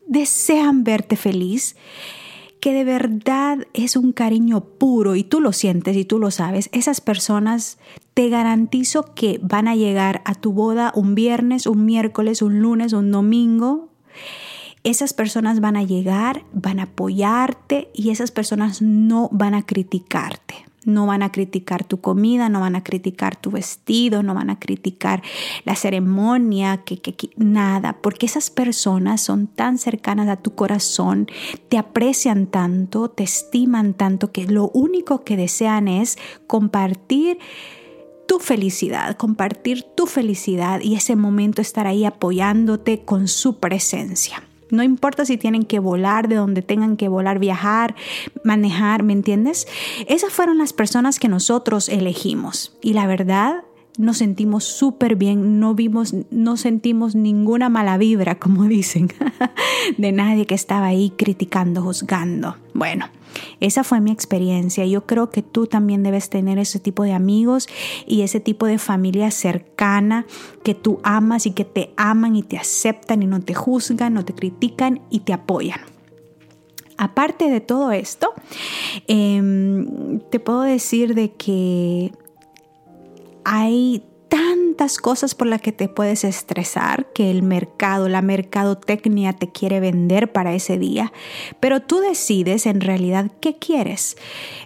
desean 0.05 0.83
verte 0.83 1.15
feliz, 1.15 1.77
que 2.59 2.73
de 2.73 2.83
verdad 2.83 3.65
es 3.73 3.95
un 3.95 4.11
cariño 4.11 4.65
puro 4.65 5.15
y 5.15 5.23
tú 5.23 5.39
lo 5.39 5.53
sientes 5.53 5.95
y 5.95 6.03
tú 6.03 6.19
lo 6.19 6.29
sabes, 6.29 6.69
esas 6.73 6.99
personas 6.99 7.79
te 8.13 8.27
garantizo 8.27 9.15
que 9.15 9.39
van 9.41 9.69
a 9.69 9.75
llegar 9.75 10.21
a 10.25 10.35
tu 10.35 10.51
boda 10.51 10.91
un 10.93 11.15
viernes, 11.15 11.67
un 11.67 11.85
miércoles, 11.85 12.41
un 12.41 12.59
lunes, 12.59 12.91
un 12.91 13.11
domingo. 13.11 13.87
Esas 14.83 15.13
personas 15.13 15.61
van 15.61 15.77
a 15.77 15.83
llegar, 15.83 16.43
van 16.51 16.81
a 16.81 16.83
apoyarte 16.83 17.89
y 17.93 18.09
esas 18.09 18.31
personas 18.31 18.81
no 18.81 19.29
van 19.31 19.53
a 19.53 19.65
criticarte. 19.65 20.70
No 20.83 21.05
van 21.05 21.21
a 21.23 21.31
criticar 21.31 21.83
tu 21.83 22.01
comida, 22.01 22.49
no 22.49 22.59
van 22.59 22.75
a 22.75 22.83
criticar 22.83 23.35
tu 23.35 23.51
vestido, 23.51 24.23
no 24.23 24.33
van 24.33 24.49
a 24.49 24.59
criticar 24.59 25.21
la 25.63 25.75
ceremonia, 25.75 26.77
que, 26.77 26.99
nada, 27.37 27.97
porque 28.01 28.25
esas 28.25 28.49
personas 28.49 29.21
son 29.21 29.47
tan 29.47 29.77
cercanas 29.77 30.27
a 30.27 30.37
tu 30.37 30.55
corazón, 30.55 31.27
te 31.69 31.77
aprecian 31.77 32.47
tanto, 32.47 33.09
te 33.09 33.23
estiman 33.23 33.93
tanto, 33.93 34.31
que 34.31 34.45
lo 34.45 34.69
único 34.69 35.23
que 35.23 35.37
desean 35.37 35.87
es 35.87 36.17
compartir 36.47 37.37
tu 38.27 38.39
felicidad, 38.39 39.17
compartir 39.17 39.83
tu 39.83 40.07
felicidad 40.07 40.79
y 40.81 40.95
ese 40.95 41.15
momento 41.15 41.61
estar 41.61 41.85
ahí 41.85 42.05
apoyándote 42.05 43.03
con 43.03 43.27
su 43.27 43.59
presencia. 43.59 44.43
No 44.71 44.83
importa 44.83 45.25
si 45.25 45.37
tienen 45.37 45.63
que 45.63 45.79
volar 45.79 46.27
de 46.27 46.35
donde 46.35 46.61
tengan 46.61 46.97
que 46.97 47.07
volar, 47.07 47.39
viajar, 47.39 47.95
manejar, 48.43 49.03
¿me 49.03 49.13
entiendes? 49.13 49.67
Esas 50.07 50.33
fueron 50.33 50.57
las 50.57 50.73
personas 50.73 51.19
que 51.19 51.27
nosotros 51.27 51.89
elegimos. 51.89 52.75
Y 52.81 52.93
la 52.93 53.05
verdad, 53.05 53.63
nos 53.97 54.17
sentimos 54.17 54.63
súper 54.63 55.15
bien, 55.15 55.59
no 55.59 55.75
vimos, 55.75 56.15
no 56.31 56.57
sentimos 56.57 57.15
ninguna 57.15 57.69
mala 57.69 57.97
vibra, 57.97 58.39
como 58.39 58.63
dicen, 58.67 59.09
de 59.97 60.11
nadie 60.11 60.45
que 60.45 60.55
estaba 60.55 60.87
ahí 60.87 61.11
criticando, 61.17 61.81
juzgando. 61.81 62.55
Bueno, 62.73 63.05
esa 63.59 63.83
fue 63.83 63.99
mi 63.99 64.11
experiencia. 64.11 64.85
Yo 64.85 65.05
creo 65.05 65.29
que 65.29 65.41
tú 65.41 65.67
también 65.67 66.03
debes 66.03 66.29
tener 66.29 66.57
ese 66.57 66.79
tipo 66.79 67.03
de 67.03 67.13
amigos 67.13 67.67
y 68.05 68.21
ese 68.21 68.39
tipo 68.39 68.65
de 68.65 68.77
familia 68.77 69.29
cercana 69.31 70.25
que 70.63 70.73
tú 70.73 70.99
amas 71.03 71.45
y 71.45 71.51
que 71.51 71.65
te 71.65 71.93
aman 71.97 72.35
y 72.35 72.43
te 72.43 72.57
aceptan 72.57 73.23
y 73.23 73.27
no 73.27 73.41
te 73.41 73.53
juzgan, 73.53 74.13
no 74.13 74.25
te 74.25 74.33
critican 74.33 75.01
y 75.09 75.19
te 75.19 75.33
apoyan. 75.33 75.81
Aparte 76.97 77.49
de 77.49 77.61
todo 77.61 77.91
esto, 77.91 78.31
em, 79.07 80.19
te 80.29 80.39
puedo 80.39 80.61
decir 80.61 81.15
de 81.15 81.31
que 81.31 82.11
hay 83.43 84.03
tantas 84.31 84.97
cosas 84.97 85.35
por 85.35 85.47
las 85.47 85.61
que 85.61 85.73
te 85.73 85.89
puedes 85.89 86.23
estresar 86.23 87.11
que 87.13 87.29
el 87.29 87.43
mercado, 87.43 88.07
la 88.07 88.21
mercadotecnia 88.21 89.33
te 89.33 89.51
quiere 89.51 89.81
vender 89.81 90.31
para 90.31 90.53
ese 90.53 90.77
día, 90.77 91.11
pero 91.59 91.81
tú 91.81 91.99
decides 91.99 92.65
en 92.65 92.79
realidad 92.79 93.29
qué 93.41 93.57
quieres. 93.57 94.15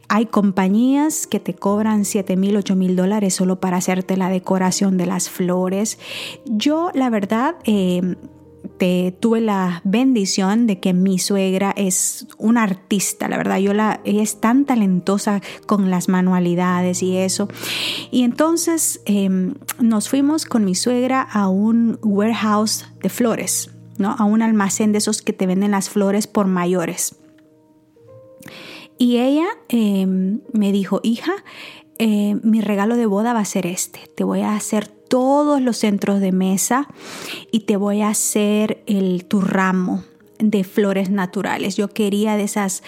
Hay 0.07 0.27
compañías 0.27 1.25
que 1.25 1.39
te 1.39 1.55
cobran 1.55 2.05
7 2.05 2.37
mil, 2.37 2.55
8 2.57 2.75
mil 2.75 2.95
dólares 2.95 3.33
solo 3.33 3.59
para 3.59 3.77
hacerte 3.77 4.17
la 4.17 4.29
decoración 4.29 4.97
de 4.97 5.07
las 5.07 5.31
flores. 5.31 5.97
Yo, 6.45 6.91
la 6.93 7.09
verdad, 7.09 7.55
eh, 7.63 8.15
tuve 8.77 9.41
la 9.41 9.81
bendición 9.83 10.67
de 10.67 10.79
que 10.79 10.93
mi 10.93 11.19
suegra 11.19 11.73
es 11.75 12.27
una 12.37 12.63
artista, 12.63 13.27
la 13.27 13.37
verdad, 13.37 13.57
yo 13.57 13.73
la, 13.73 14.01
ella 14.03 14.21
es 14.21 14.41
tan 14.41 14.65
talentosa 14.65 15.41
con 15.65 15.89
las 15.89 16.09
manualidades 16.09 17.01
y 17.01 17.17
eso. 17.17 17.47
Y 18.11 18.23
entonces 18.23 19.01
em, 19.05 19.55
nos 19.79 20.09
fuimos 20.09 20.45
con 20.45 20.65
mi 20.65 20.75
suegra 20.75 21.21
a 21.21 21.47
un 21.47 21.99
warehouse 22.01 22.85
de 23.01 23.09
flores, 23.09 23.71
¿no? 23.97 24.15
A 24.17 24.25
un 24.25 24.41
almacén 24.41 24.91
de 24.91 24.97
esos 24.97 25.21
que 25.21 25.33
te 25.33 25.47
venden 25.47 25.71
las 25.71 25.89
flores 25.89 26.27
por 26.27 26.47
mayores. 26.47 27.15
Y 28.97 29.17
ella 29.17 29.47
em, 29.69 30.41
me 30.53 30.71
dijo, 30.71 31.01
hija, 31.03 31.33
eh, 31.97 32.35
mi 32.43 32.61
regalo 32.61 32.97
de 32.97 33.05
boda 33.05 33.33
va 33.33 33.39
a 33.39 33.45
ser 33.45 33.65
este. 33.65 33.99
Te 34.15 34.23
voy 34.23 34.41
a 34.41 34.55
hacer 34.55 34.94
todos 35.07 35.61
los 35.61 35.77
centros 35.77 36.19
de 36.19 36.31
mesa 36.31 36.87
y 37.51 37.61
te 37.61 37.77
voy 37.77 38.01
a 38.01 38.09
hacer 38.09 38.83
el, 38.85 39.25
tu 39.25 39.41
ramo 39.41 40.03
de 40.39 40.63
flores 40.63 41.09
naturales. 41.09 41.77
Yo 41.77 41.89
quería 41.89 42.35
de 42.37 42.43
esas 42.43 42.83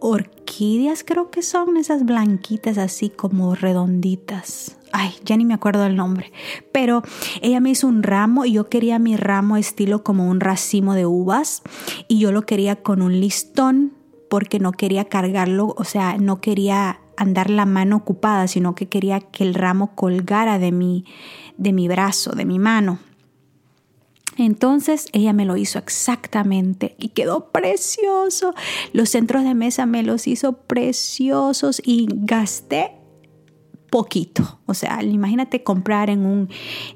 orquídeas, 0.00 1.04
creo 1.04 1.30
que 1.30 1.42
son 1.42 1.76
esas 1.76 2.04
blanquitas 2.04 2.78
así 2.78 3.08
como 3.08 3.54
redonditas. 3.54 4.76
Ay, 4.92 5.14
ya 5.24 5.36
ni 5.36 5.44
me 5.44 5.54
acuerdo 5.54 5.84
del 5.84 5.96
nombre. 5.96 6.32
Pero 6.70 7.02
ella 7.40 7.60
me 7.60 7.70
hizo 7.70 7.86
un 7.86 8.02
ramo 8.02 8.44
y 8.44 8.52
yo 8.52 8.68
quería 8.68 8.98
mi 8.98 9.16
ramo 9.16 9.56
estilo 9.56 10.02
como 10.02 10.28
un 10.28 10.40
racimo 10.40 10.94
de 10.94 11.06
uvas 11.06 11.62
y 12.08 12.18
yo 12.18 12.32
lo 12.32 12.42
quería 12.42 12.76
con 12.76 13.00
un 13.00 13.20
listón 13.20 13.94
porque 14.28 14.58
no 14.58 14.72
quería 14.72 15.04
cargarlo, 15.06 15.74
o 15.76 15.84
sea, 15.84 16.16
no 16.16 16.40
quería 16.40 17.00
andar 17.16 17.50
la 17.50 17.66
mano 17.66 17.96
ocupada, 17.96 18.48
sino 18.48 18.74
que 18.74 18.88
quería 18.88 19.20
que 19.20 19.44
el 19.44 19.54
ramo 19.54 19.94
colgara 19.94 20.58
de 20.58 20.72
mi, 20.72 21.04
de 21.56 21.72
mi 21.72 21.88
brazo, 21.88 22.32
de 22.32 22.44
mi 22.44 22.58
mano. 22.58 22.98
Entonces 24.36 25.08
ella 25.12 25.32
me 25.32 25.44
lo 25.44 25.56
hizo 25.56 25.78
exactamente 25.78 26.94
y 26.98 27.08
quedó 27.08 27.50
precioso. 27.50 28.54
Los 28.92 29.10
centros 29.10 29.44
de 29.44 29.54
mesa 29.54 29.86
me 29.86 30.02
los 30.02 30.26
hizo 30.26 30.54
preciosos 30.54 31.82
y 31.84 32.08
gasté 32.10 32.92
poquito. 33.92 34.58
O 34.64 34.72
sea, 34.72 35.02
imagínate 35.02 35.62
comprar 35.62 36.08
en 36.08 36.24
un, 36.24 36.48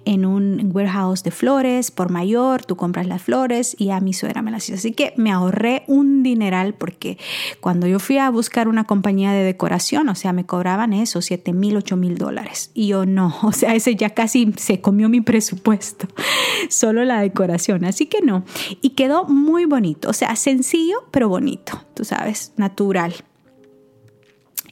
en 0.06 0.24
un 0.24 0.70
warehouse 0.72 1.22
de 1.22 1.30
flores 1.30 1.90
por 1.90 2.10
mayor, 2.10 2.64
tú 2.64 2.74
compras 2.76 3.06
las 3.06 3.20
flores 3.20 3.76
y 3.78 3.90
a 3.90 4.00
mi 4.00 4.14
suegra 4.14 4.40
me 4.40 4.50
las 4.50 4.66
hizo. 4.66 4.76
Así 4.76 4.92
que 4.92 5.12
me 5.18 5.30
ahorré 5.30 5.84
un 5.88 6.22
dineral 6.22 6.72
porque 6.72 7.18
cuando 7.60 7.86
yo 7.86 7.98
fui 7.98 8.16
a 8.16 8.30
buscar 8.30 8.66
una 8.66 8.84
compañía 8.84 9.32
de 9.32 9.44
decoración, 9.44 10.08
o 10.08 10.14
sea, 10.14 10.32
me 10.32 10.46
cobraban 10.46 10.94
eso, 10.94 11.20
7 11.20 11.52
mil, 11.52 11.76
8 11.76 11.98
mil 11.98 12.16
dólares. 12.16 12.70
Y 12.72 12.86
yo 12.86 13.04
no, 13.04 13.36
o 13.42 13.52
sea, 13.52 13.74
ese 13.74 13.94
ya 13.94 14.10
casi 14.10 14.54
se 14.56 14.80
comió 14.80 15.10
mi 15.10 15.20
presupuesto, 15.20 16.08
solo 16.70 17.04
la 17.04 17.20
decoración. 17.20 17.84
Así 17.84 18.06
que 18.06 18.22
no. 18.22 18.42
Y 18.80 18.90
quedó 18.90 19.26
muy 19.26 19.66
bonito, 19.66 20.08
o 20.08 20.14
sea, 20.14 20.34
sencillo, 20.34 21.04
pero 21.10 21.28
bonito, 21.28 21.84
tú 21.92 22.06
sabes, 22.06 22.54
natural. 22.56 23.12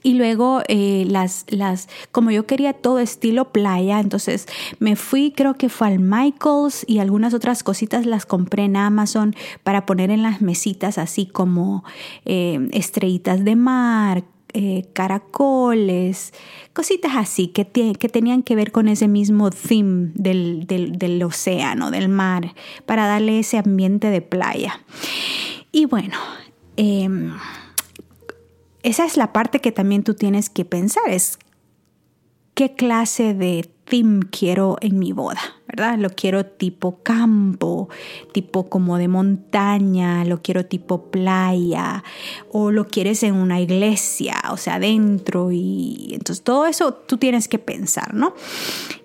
Y 0.05 0.15
luego 0.15 0.61
eh, 0.69 1.07
las, 1.09 1.47
las, 1.49 1.89
como 2.13 2.31
yo 2.31 2.47
quería 2.47 2.75
todo 2.75 2.99
estilo 2.99 3.53
playa, 3.53 4.01
entonces 4.01 4.47
me 4.79 4.97
fui, 4.97 5.33
creo 5.35 5.55
que 5.55 5.71
fue 5.71 5.89
al 5.89 5.99
Michaels 5.99 6.85
y 6.87 6.99
algunas 6.99 7.33
otras 7.33 7.63
cositas 7.63 8.05
las 8.05 8.27
compré 8.27 8.65
en 8.65 8.77
Amazon 8.77 9.35
para 9.63 9.87
poner 9.87 10.11
en 10.11 10.23
las 10.23 10.43
mesitas 10.43 10.99
así 10.99 11.25
como 11.25 11.85
eh, 12.27 12.69
estrellitas 12.73 13.47
de 13.47 13.57
mar, 13.57 14.25
eh, 14.53 14.85
caracoles, 14.93 16.35
cositas 16.75 17.13
así 17.17 17.49
que, 17.49 17.67
que, 17.67 18.09
tenían 18.09 18.43
que 18.43 18.55
ver 18.55 18.73
con 18.73 18.89
ese 18.89 19.09
mismo 19.09 19.51
theme 19.51 20.13
del, 20.15 20.67
del, 20.67 20.93
del, 20.99 21.21
océano, 21.23 21.91
del 21.91 22.11
mar, 22.11 22.55
para 22.85 23.07
darle 23.07 23.39
ese 23.39 23.57
ambiente 23.57 24.11
de 24.11 24.21
playa. 24.21 24.81
Y 25.73 25.87
bueno, 25.87 26.19
eh, 26.77 27.09
esa 28.85 29.07
es 29.07 29.17
la 29.17 29.33
parte 29.33 29.61
que 29.61 29.73
también 29.73 30.05
tú 30.05 30.15
tienes 30.15 30.51
que 30.51 30.65
pensar, 30.65 31.03
es 31.09 31.39
qué 32.55 32.75
clase 32.75 33.35
de 33.35 33.69
theme 33.87 34.21
quiero 34.31 34.77
en 34.81 34.99
mi 34.99 35.13
boda, 35.13 35.41
¿verdad? 35.67 35.99
Lo 35.99 36.11
quiero 36.11 36.45
tipo 36.45 37.03
campo, 37.03 37.89
tipo 38.33 38.69
como 38.69 38.99
de 38.99 39.09
montaña, 39.09 40.25
lo 40.27 40.43
quiero 40.43 40.67
tipo 40.67 41.11
playa, 41.11 42.05
o 42.53 42.71
lo 42.71 42.87
quieres 42.87 43.23
en 43.23 43.35
una 43.35 43.59
iglesia, 43.61 44.37
o 44.51 44.59
sea, 44.59 44.75
adentro, 44.75 45.51
y 45.51 46.11
entonces 46.13 46.45
todo 46.45 46.67
eso 46.67 46.93
tú 46.93 47.17
tienes 47.17 47.49
que 47.49 47.59
pensar, 47.59 48.13
¿no? 48.15 48.35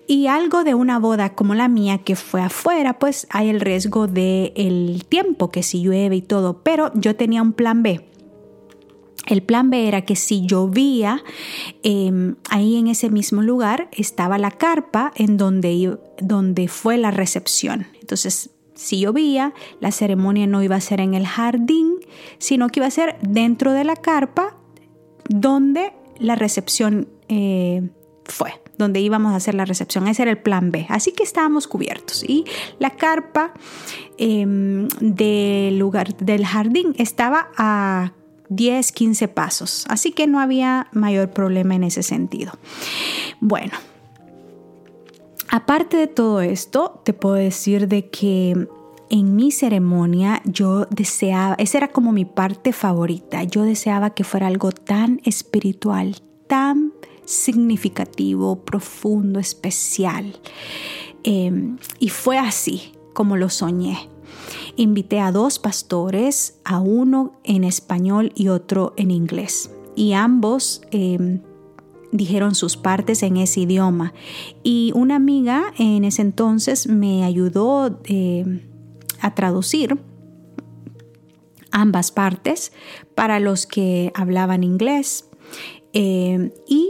Y 0.06 0.26
algo 0.26 0.62
de 0.62 0.74
una 0.74 0.98
boda 0.98 1.34
como 1.34 1.54
la 1.54 1.68
mía 1.68 1.98
que 1.98 2.16
fue 2.16 2.42
afuera, 2.42 2.98
pues 2.98 3.26
hay 3.30 3.48
el 3.48 3.60
riesgo 3.60 4.08
del 4.08 4.52
el 4.56 5.04
tiempo, 5.08 5.50
que 5.50 5.62
si 5.62 5.82
llueve 5.82 6.16
y 6.16 6.22
todo, 6.22 6.62
pero 6.62 6.92
yo 6.94 7.16
tenía 7.16 7.40
un 7.40 7.54
plan 7.54 7.82
B 7.82 8.09
el 9.30 9.42
plan 9.42 9.70
B 9.70 9.86
era 9.86 10.02
que 10.02 10.16
si 10.16 10.44
llovía, 10.44 11.22
em, 11.84 12.34
ahí 12.50 12.76
en 12.76 12.88
ese 12.88 13.10
mismo 13.10 13.42
lugar 13.42 13.88
estaba 13.92 14.38
la 14.38 14.50
carpa 14.50 15.12
en 15.14 15.36
donde, 15.36 15.96
donde 16.20 16.66
fue 16.66 16.98
la 16.98 17.12
recepción. 17.12 17.86
Entonces, 18.00 18.50
si 18.74 19.00
llovía, 19.00 19.54
la 19.78 19.92
ceremonia 19.92 20.48
no 20.48 20.62
iba 20.64 20.74
a 20.74 20.80
ser 20.80 21.00
en 21.00 21.14
el 21.14 21.26
jardín, 21.26 21.94
sino 22.38 22.68
que 22.68 22.80
iba 22.80 22.88
a 22.88 22.90
ser 22.90 23.18
dentro 23.22 23.72
de 23.72 23.84
la 23.84 23.94
carpa 23.94 24.56
donde 25.28 25.92
la 26.18 26.34
recepción 26.34 27.08
eh, 27.28 27.88
fue, 28.24 28.54
donde 28.78 28.98
íbamos 29.00 29.32
a 29.32 29.36
hacer 29.36 29.54
la 29.54 29.64
recepción. 29.64 30.08
Ese 30.08 30.22
era 30.22 30.32
el 30.32 30.38
plan 30.38 30.72
B. 30.72 30.86
Así 30.88 31.12
que 31.12 31.22
estábamos 31.22 31.68
cubiertos. 31.68 32.24
Y 32.24 32.46
la 32.80 32.90
carpa 32.90 33.52
em, 34.18 34.88
del 35.00 35.78
lugar 35.78 36.16
del 36.16 36.44
jardín 36.44 36.94
estaba 36.98 37.50
a 37.56 38.12
10, 38.50 38.92
15 38.92 39.28
pasos. 39.28 39.86
Así 39.88 40.12
que 40.12 40.26
no 40.26 40.40
había 40.40 40.88
mayor 40.92 41.30
problema 41.30 41.74
en 41.74 41.84
ese 41.84 42.02
sentido. 42.02 42.52
Bueno, 43.40 43.72
aparte 45.48 45.96
de 45.96 46.06
todo 46.06 46.42
esto, 46.42 47.00
te 47.04 47.14
puedo 47.14 47.36
decir 47.36 47.88
de 47.88 48.10
que 48.10 48.68
en 49.08 49.36
mi 49.36 49.50
ceremonia 49.50 50.42
yo 50.44 50.86
deseaba, 50.90 51.54
esa 51.58 51.78
era 51.78 51.88
como 51.88 52.12
mi 52.12 52.24
parte 52.24 52.72
favorita, 52.72 53.42
yo 53.44 53.62
deseaba 53.62 54.10
que 54.10 54.24
fuera 54.24 54.46
algo 54.46 54.72
tan 54.72 55.20
espiritual, 55.24 56.16
tan 56.46 56.92
significativo, 57.24 58.64
profundo, 58.64 59.38
especial. 59.38 60.36
Em, 61.22 61.78
y 61.98 62.08
fue 62.08 62.38
así 62.38 62.92
como 63.14 63.36
lo 63.36 63.48
soñé. 63.48 64.09
Invité 64.80 65.20
a 65.20 65.30
dos 65.30 65.58
pastores, 65.58 66.58
a 66.64 66.80
uno 66.80 67.38
en 67.44 67.64
español 67.64 68.32
y 68.34 68.48
otro 68.48 68.94
en 68.96 69.10
inglés. 69.10 69.70
Y 69.94 70.14
ambos 70.14 70.80
em, 70.90 71.42
dijeron 72.12 72.54
sus 72.54 72.78
partes 72.78 73.22
en 73.22 73.36
ese 73.36 73.60
idioma. 73.60 74.14
Y 74.62 74.92
una 74.94 75.16
amiga 75.16 75.64
en 75.78 76.04
ese 76.04 76.22
entonces 76.22 76.86
me 76.86 77.24
ayudó 77.24 78.00
em, 78.04 78.62
a 79.20 79.34
traducir 79.34 79.98
ambas 81.72 82.10
partes 82.10 82.72
para 83.14 83.38
los 83.38 83.66
que 83.66 84.12
hablaban 84.14 84.64
inglés. 84.64 85.28
Em, 85.92 86.52
y 86.66 86.88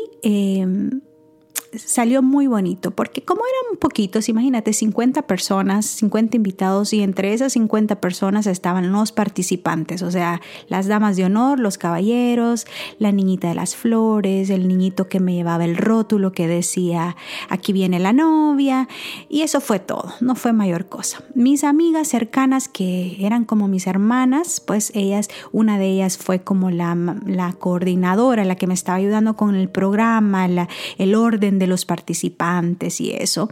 salió 1.75 2.23
muy 2.23 2.47
bonito, 2.47 2.91
porque 2.91 3.23
como 3.23 3.43
eran 3.43 3.79
poquitos, 3.79 4.29
imagínate, 4.29 4.73
50 4.73 5.23
personas, 5.23 5.87
50 5.87 6.37
invitados 6.37 6.93
y 6.93 7.03
entre 7.03 7.33
esas 7.33 7.53
50 7.53 8.01
personas 8.01 8.47
estaban 8.47 8.93
los 8.93 9.13
participantes, 9.13 10.03
o 10.03 10.11
sea, 10.11 10.41
las 10.69 10.87
damas 10.89 11.17
de 11.17 11.25
honor, 11.25 11.61
los 11.61 11.79
caballeros, 11.79 12.67
la 12.99 13.13
niñita 13.13 13.49
de 13.49 13.55
las 13.55 13.77
flores, 13.77 14.51
el 14.51 14.67
niñito 14.67 15.09
que 15.09 15.21
me 15.21 15.35
llevaba 15.35 15.65
el 15.65 15.77
rótulo 15.77 16.33
que 16.33 16.49
decía, 16.49 17.17
aquí 17.49 17.73
viene 17.73 18.01
la 18.01 18.13
novia, 18.13 18.89
y 19.29 19.43
eso 19.43 19.61
fue 19.61 19.79
todo, 19.79 20.13
no 20.21 20.35
fue 20.35 20.53
mayor 20.53 20.87
cosa. 20.87 21.23
Mis 21.35 21.63
amigas 21.63 22.09
cercanas 22.09 22.69
que 22.69 23.17
eran 23.21 23.45
como 23.45 23.69
mis 23.69 23.87
hermanas, 23.87 24.61
pues 24.61 24.91
ellas, 24.95 25.29
una 25.53 25.79
de 25.79 25.87
ellas 25.87 26.19
fue 26.19 26.41
como 26.41 26.71
la, 26.71 26.97
la 27.27 27.53
coordinadora, 27.53 28.45
la 28.45 28.57
que 28.57 28.67
me 28.67 28.75
estaba 28.75 28.97
ayudando 28.97 29.37
con 29.37 29.55
el 29.55 29.69
programa, 29.69 30.49
la, 30.49 30.69
el 30.99 31.15
orden 31.15 31.60
de 31.61 31.69
los 31.69 31.85
participantes 31.85 33.01
y 33.01 33.13
eso. 33.13 33.49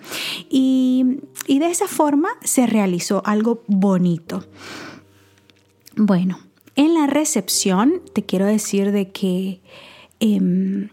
Y, 0.51 1.21
de 1.47 1.66
esa 1.66 1.87
forma 1.87 2.31
se 2.42 2.66
realizó 2.66 3.23
algo 3.25 3.62
bonito. 3.68 4.44
Bueno, 5.97 6.40
en 6.75 6.94
la 6.94 7.07
recepción 7.07 8.03
te 8.12 8.25
quiero 8.25 8.47
decir 8.47 8.90
de 8.92 9.11
que 9.11 9.61
em, 10.21 10.88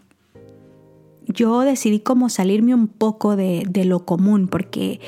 yo 1.26 1.60
decidí 1.60 2.00
como 2.00 2.28
salirme 2.28 2.74
un 2.74 2.88
poco 2.88 3.36
de, 3.36 3.66
lo 3.84 4.04
común 4.04 4.48
porque 4.48 5.00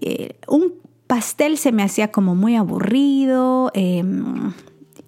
eh, 0.00 0.36
un 0.46 0.74
pastel 1.06 1.58
se 1.58 1.72
me 1.72 1.82
hacía 1.82 2.10
como 2.10 2.34
muy 2.34 2.56
aburrido. 2.56 3.70
Em, 3.74 4.52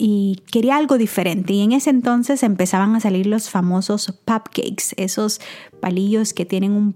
y 0.02 0.40
quería 0.50 0.76
algo 0.76 0.96
diferente. 0.96 1.52
Y 1.52 1.60
en 1.60 1.72
ese 1.72 1.90
entonces 1.90 2.42
empezaban 2.42 2.96
a 2.96 3.00
salir 3.00 3.26
los 3.26 3.50
famosos 3.50 4.06
cupcakes, 4.24 4.94
esos 4.96 5.42
palillos 5.78 6.32
que 6.32 6.46
tienen 6.46 6.94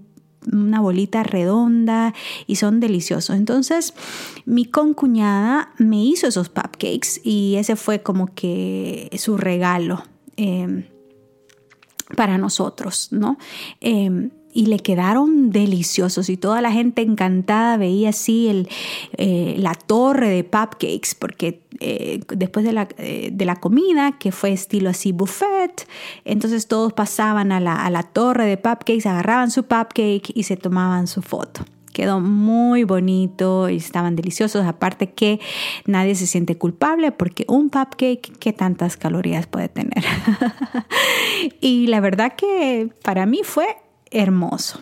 una 0.51 0.81
bolita 0.81 1.21
redonda 1.21 2.15
y 2.47 2.55
son 2.55 2.79
deliciosos. 2.79 3.35
Entonces 3.35 3.93
mi 4.45 4.65
concuñada 4.65 5.71
me 5.77 6.03
hizo 6.03 6.25
esos 6.25 6.49
cupcakes 6.49 7.21
y 7.23 7.57
ese 7.57 7.75
fue 7.75 8.01
como 8.01 8.33
que 8.33 9.11
su 9.19 9.37
regalo 9.37 10.03
em, 10.35 10.85
para 12.17 12.39
nosotros, 12.39 13.09
¿no? 13.11 13.37
Em, 13.81 14.31
y 14.51 14.67
le 14.67 14.79
quedaron 14.79 15.51
deliciosos 15.51 16.29
y 16.29 16.37
toda 16.37 16.61
la 16.61 16.71
gente 16.71 17.03
encantada 17.03 17.77
veía 17.77 18.09
así 18.09 18.47
el, 18.47 18.69
eh, 19.17 19.55
la 19.59 19.75
torre 19.75 20.29
de 20.29 20.43
cupcakes 20.45 21.13
porque 21.19 21.64
eh, 21.79 22.21
después 22.29 22.65
de 22.65 22.73
la, 22.73 22.87
eh, 22.97 23.29
de 23.31 23.45
la, 23.45 23.55
comida 23.55 24.17
que 24.17 24.31
fue 24.31 24.51
estilo 24.51 24.89
así 24.89 25.11
buffet 25.11 25.87
entonces 26.23 26.67
todos 26.67 26.93
pasaban 26.93 27.51
a 27.51 27.59
la, 27.59 27.75
a 27.75 27.89
la 27.89 28.03
torre 28.03 28.45
de 28.45 28.57
cupcakes 28.57 29.05
agarraban 29.05 29.51
su 29.51 29.63
cupcake 29.63 30.31
y 30.33 30.43
se 30.43 30.57
tomaban 30.57 31.07
su 31.07 31.21
foto 31.21 31.65
quedó 31.95 32.19
muy 32.19 32.83
bonito 32.83 33.69
y 33.69 33.77
estaban 33.77 34.17
deliciosos. 34.17 34.65
Aparte 34.65 35.11
que 35.11 35.39
nadie 35.85 36.13
se 36.15 36.27
siente 36.27 36.57
culpable 36.57 37.13
porque 37.13 37.45
un 37.47 37.69
cupcake, 37.69 38.37
¿qué 38.37 38.51
tantas 38.51 38.97
calorías 38.97 39.47
puede 39.47 39.69
tener? 39.69 40.03
y 41.61 41.87
la 41.87 42.01
verdad 42.01 42.33
que 42.35 42.89
para 43.01 43.25
mí 43.25 43.41
fue 43.43 43.77
hermoso. 44.11 44.81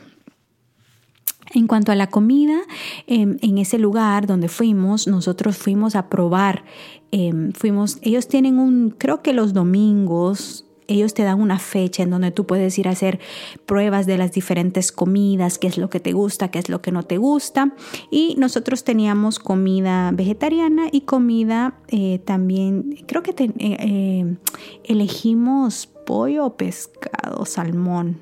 En 1.54 1.68
cuanto 1.68 1.92
a 1.92 1.96
la 1.96 2.08
comida, 2.08 2.60
em, 3.08 3.38
en 3.42 3.58
ese 3.58 3.78
lugar 3.78 4.28
donde 4.28 4.48
fuimos, 4.48 5.08
nosotros 5.08 5.58
fuimos 5.58 5.96
a 5.96 6.10
probar. 6.10 6.66
Em, 7.12 7.52
fuimos, 7.52 8.00
ellos 8.02 8.28
tienen 8.28 8.58
un, 8.58 8.90
creo 8.98 9.22
que 9.22 9.34
los 9.34 9.54
domingos 9.54 10.66
ellos 10.88 11.14
te 11.14 11.24
dan 11.24 11.40
una 11.40 11.60
fecha 11.60 12.04
en 12.04 12.10
donde 12.10 12.32
tú 12.32 12.46
puedes 12.46 12.78
ir 12.78 12.88
a 12.88 12.92
hacer 12.92 13.20
pruebas 13.66 14.06
de 14.06 14.18
las 14.18 14.32
diferentes 14.32 14.92
comidas, 14.92 15.58
qué 15.58 15.68
es 15.68 15.78
lo 15.78 15.90
que 15.90 16.00
te 16.00 16.14
gusta, 16.14 16.50
qué 16.50 16.60
es 16.60 16.70
lo 16.70 16.82
que 16.82 16.92
no 16.92 17.04
te 17.04 17.18
gusta. 17.18 17.74
Y 18.12 18.36
nosotros 18.38 18.84
teníamos 18.84 19.40
comida 19.40 20.12
vegetariana 20.12 20.88
y 20.92 21.02
comida 21.02 21.76
eh, 21.88 22.20
también, 22.26 23.04
creo 23.08 23.24
que 23.24 23.32
eh, 23.32 23.54
eh, 23.60 24.36
elegimos 24.84 25.88
pollo, 26.06 26.52
pescado, 26.58 27.46
salmón. 27.46 28.22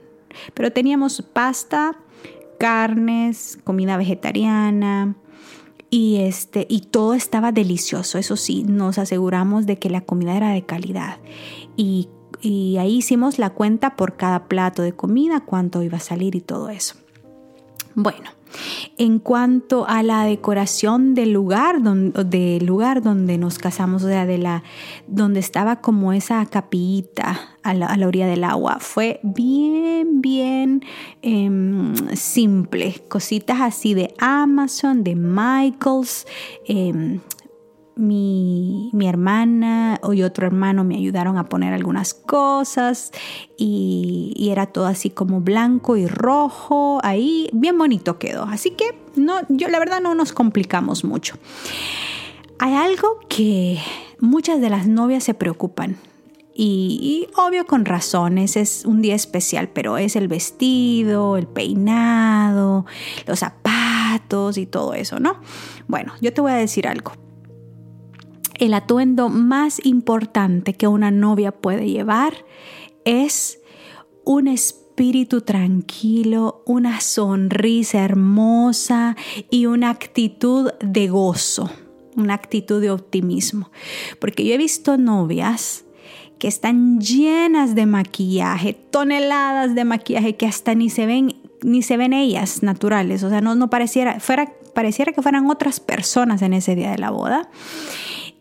Pero 0.54 0.72
teníamos 0.72 1.22
pasta, 1.22 1.98
carnes, 2.62 3.58
comida 3.63 3.97
vegetariana, 3.97 5.15
y 5.89 6.17
este 6.21 6.67
y 6.69 6.82
todo 6.82 7.15
estaba 7.15 7.52
delicioso 7.52 8.17
eso 8.17 8.38
sí 8.38 8.63
nos 8.63 8.97
aseguramos 8.97 9.65
de 9.65 9.78
que 9.78 9.89
la 9.89 10.00
comida 10.00 10.38
era 10.38 10.52
de 10.52 10.62
calidad 10.62 11.17
y 11.76 12.08
y 12.41 12.78
ahí 12.78 12.97
hicimos 12.97 13.39
la 13.39 13.52
cuenta 13.52 13.95
por 13.95 14.17
cada 14.17 14.45
plato 14.47 14.82
de 14.82 14.93
comida, 14.93 15.41
cuánto 15.41 15.84
iba 15.84 15.97
a 15.97 16.02
salir 16.02 16.36
y 16.36 16.41
todo 16.41 16.69
eso. 16.69 16.95
Bueno, 17.93 18.32
en 18.98 19.20
cuanto 19.20 19.88
a 19.88 20.04
la 20.04 20.26
decoración 20.26 21.14
del 21.14 21.32
lugar, 21.32 21.82
donde, 21.82 22.60
lugar 22.62 23.02
donde 23.02 23.38
nos 23.38 23.58
casamos, 23.58 24.04
o 24.04 24.08
sea, 24.08 24.26
de 24.26 24.38
la, 24.38 24.64
donde 25.08 25.40
estaba 25.40 25.82
como 25.82 26.14
esa 26.14 26.46
capillita 26.46 27.40
a 27.64 27.74
la, 27.74 28.08
orilla 28.08 28.28
del 28.28 28.44
agua, 28.44 28.78
fue 28.80 29.20
bien, 29.24 30.22
bien 30.22 30.84
em, 31.22 31.94
simple. 32.16 33.02
Cositas 33.08 33.62
así 33.62 33.94
de 33.94 34.14
Amazon, 34.20 35.04
de 35.04 35.16
Michaels. 35.16 36.26
Em, 36.68 37.20
mi, 38.02 38.90
hermana 39.08 40.00
y 40.12 40.24
otro 40.24 40.48
hermano 40.48 40.84
me 40.84 40.96
ayudaron 40.96 41.38
a 41.38 41.48
poner 41.48 41.74
algunas 41.74 42.14
cosas 42.14 43.12
y, 43.58 44.50
era 44.52 44.66
todo 44.66 44.88
así 44.88 45.10
como 45.10 45.40
blanco 45.40 45.96
y 45.96 46.08
rojo, 46.08 47.00
ahí 47.04 47.50
bien 47.54 47.78
bonito 47.78 48.20
quedó. 48.20 48.44
Así 48.44 48.72
que 48.72 48.98
no, 49.16 49.36
yo 49.48 49.70
la 49.70 49.80
verdad 49.80 50.02
no 50.02 50.14
nos 50.14 50.34
complicamos 50.34 51.06
mucho. 51.06 51.36
Hay 52.60 52.74
algo 52.74 53.20
que 53.30 53.80
muchas 54.20 54.60
de 54.60 54.70
las 54.70 54.88
novias 54.88 55.24
se 55.24 55.34
preocupan 55.34 55.98
y, 56.54 57.28
obvio 57.38 57.66
con 57.66 57.86
razones, 57.86 58.58
es 58.58 58.84
un 58.86 59.02
día 59.02 59.16
especial, 59.16 59.70
pero 59.70 59.98
es 59.98 60.16
el 60.16 60.28
vestido, 60.28 61.38
el 61.38 61.48
peinado, 61.48 62.86
los 63.26 63.40
zapatos 63.40 64.58
y 64.58 64.66
todo 64.66 64.94
eso, 64.94 65.20
¿no? 65.20 65.38
Bueno, 65.88 66.14
yo 66.20 66.34
te 66.34 66.42
voy 66.42 66.52
a 66.52 66.56
decir 66.56 66.88
algo 66.88 67.14
el 68.62 68.76
atuendo 68.76 69.28
más 69.30 69.84
importante 69.84 70.76
que 70.76 70.88
una 70.88 71.10
novia 71.10 71.52
puede 71.52 71.89
llevar 71.89 72.45
es 73.06 73.60
un 74.24 74.47
espíritu 74.47 75.41
tranquilo, 75.41 76.62
una 76.67 77.02
sonrisa 77.02 78.06
hermosa 78.06 79.17
y 79.50 79.65
una 79.65 79.89
actitud 79.89 80.69
de 80.80 81.08
gozo, 81.08 81.71
una 82.15 82.36
actitud 82.36 82.80
de 82.80 82.91
optimismo. 82.91 83.71
Porque 84.19 84.45
yo 84.45 84.54
he 84.54 84.58
visto 84.60 84.95
novias 84.95 85.86
que 86.38 86.47
están 86.47 87.02
llenas 87.02 87.74
de 87.74 87.88
maquillaje, 87.88 88.74
toneladas 88.74 89.74
de 89.74 89.86
maquillaje 89.86 90.36
que 90.36 90.45
hasta 90.45 90.76
ni 90.76 90.91
se 90.91 91.08
ven 91.08 91.36
ni 91.63 91.82
se 91.82 91.97
ven 91.97 92.13
ellas 92.13 92.63
naturales, 92.63 93.24
o 93.24 93.30
sea, 93.30 93.41
no, 93.41 93.69
pareciera, 93.69 94.19
fuera, 94.19 94.52
pareciera 94.74 95.13
que 95.13 95.21
fueran 95.21 95.47
otras 95.47 95.80
personas 95.80 96.41
en 96.41 96.54
ese 96.54 96.76
día 96.76 96.91
de 96.91 96.97
la 96.97 97.12
boda. 97.12 97.50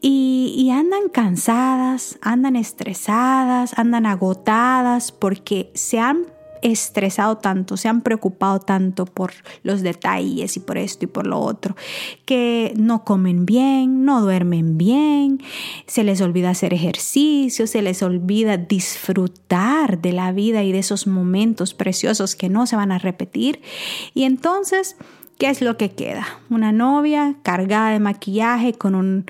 Y, 0.03 0.71
andan 0.73 1.09
cansadas, 1.11 2.19
andan 2.23 2.57
estresadas, 2.57 3.79
andan 3.79 4.07
agotadas 4.07 5.13
porque 5.13 5.71
se 5.75 5.99
han 5.99 6.27
estresado 6.63 7.39
tanto, 7.39 7.77
se 7.77 7.89
han 7.89 8.03
preocupado 8.03 8.61
tanto 8.61 9.07
por 9.07 9.33
los 9.63 9.83
detalles 9.83 10.57
y 10.57 10.61
por 10.61 10.79
esto 10.79 11.05
y 11.05 11.09
por 11.09 11.27
lo 11.27 11.39
otro, 11.39 11.77
que 12.25 12.73
no 12.77 13.05
comen 13.05 13.47
bien, 13.47 14.05
no 14.05 14.21
duermen 14.21 14.79
bien, 14.79 15.41
se 15.87 16.05
les 16.05 16.21
olvida 16.21 16.51
hacer 16.51 16.75
ejercicio, 16.75 17.67
se 17.67 17.83
les 17.83 18.03
olvida 18.03 18.57
disfrutar 18.57 20.01
de 20.01 20.13
la 20.13 20.33
vida 20.33 20.63
y 20.63 20.73
de 20.73 20.81
esos 20.81 21.07
momentos 21.07 21.75
preciosos 21.75 22.37
que 22.37 22.49
no 22.49 22.67
se 22.67 22.77
van 22.77 22.93
a 22.93 22.99
repetir. 22.99 23.61
Y 24.15 24.25
entonces, 24.25 24.97
¿qué 25.39 25.49
es 25.49 25.63
lo 25.63 25.77
que 25.77 25.93
queda? 25.93 26.27
Una 26.51 26.73
novia 26.73 27.37
cargada 27.43 27.91
de 27.91 28.01
maquillaje 28.01 28.75
con 28.75 28.95
un 28.95 29.27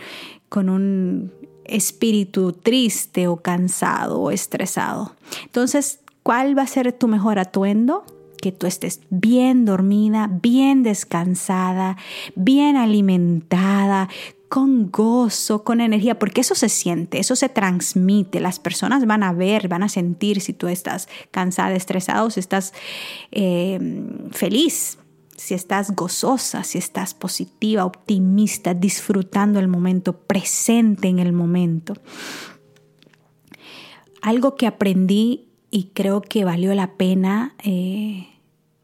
con 0.51 0.69
un 0.69 1.33
espíritu 1.65 2.53
triste 2.53 3.29
o 3.29 3.37
cansado 3.37 4.21
o 4.21 4.31
estresado. 4.31 5.15
Entonces, 5.45 6.01
¿cuál 6.23 6.59
va 6.59 6.63
a 6.63 6.67
ser 6.67 6.93
tu 6.93 7.09
mejor 7.09 7.39
atuendo? 7.39 8.05
Que 8.43 8.53
tú 8.53 8.67
estés 8.67 9.01
bien 9.09 9.65
dormida, 9.65 10.29
bien 10.43 10.83
descansada, 10.83 11.97
bien 12.35 12.77
alimentada, 12.77 14.09
con 14.49 14.91
gozo, 14.91 15.63
con 15.63 15.81
energía, 15.81 16.19
porque 16.19 16.41
eso 16.41 16.57
se 16.57 16.69
siente, 16.69 17.21
eso 17.21 17.37
se 17.37 17.49
transmite. 17.49 18.41
Las 18.41 18.59
personas 18.59 19.07
van 19.07 19.23
a 19.23 19.33
ver, 19.33 19.69
van 19.69 19.85
a 19.85 19.89
sentir 19.89 20.41
si 20.41 20.53
tú 20.53 20.67
estás 20.67 21.09
cansada, 21.31 21.75
estresada 21.75 22.25
o 22.25 22.31
si 22.31 22.41
estás 22.41 22.75
eh, 23.31 23.79
feliz 24.33 24.99
si 25.41 25.55
estás 25.55 25.97
gozosa, 25.97 26.65
si 26.65 26.77
estás 26.77 27.15
positiva, 27.15 27.87
optimista, 27.87 28.75
disfrutando 28.75 29.59
el 29.59 29.69
momento, 29.69 30.13
presente 30.13 31.09
en 31.09 31.19
el 31.19 31.33
momento. 31.33 31.95
Algo 34.21 34.55
que 34.55 34.67
aprendí 34.67 35.49
y 35.71 35.93
creo 35.95 36.21
que 36.21 36.45
valió 36.45 36.75
la 36.75 36.99
pena 36.99 37.55
eh, 37.65 38.29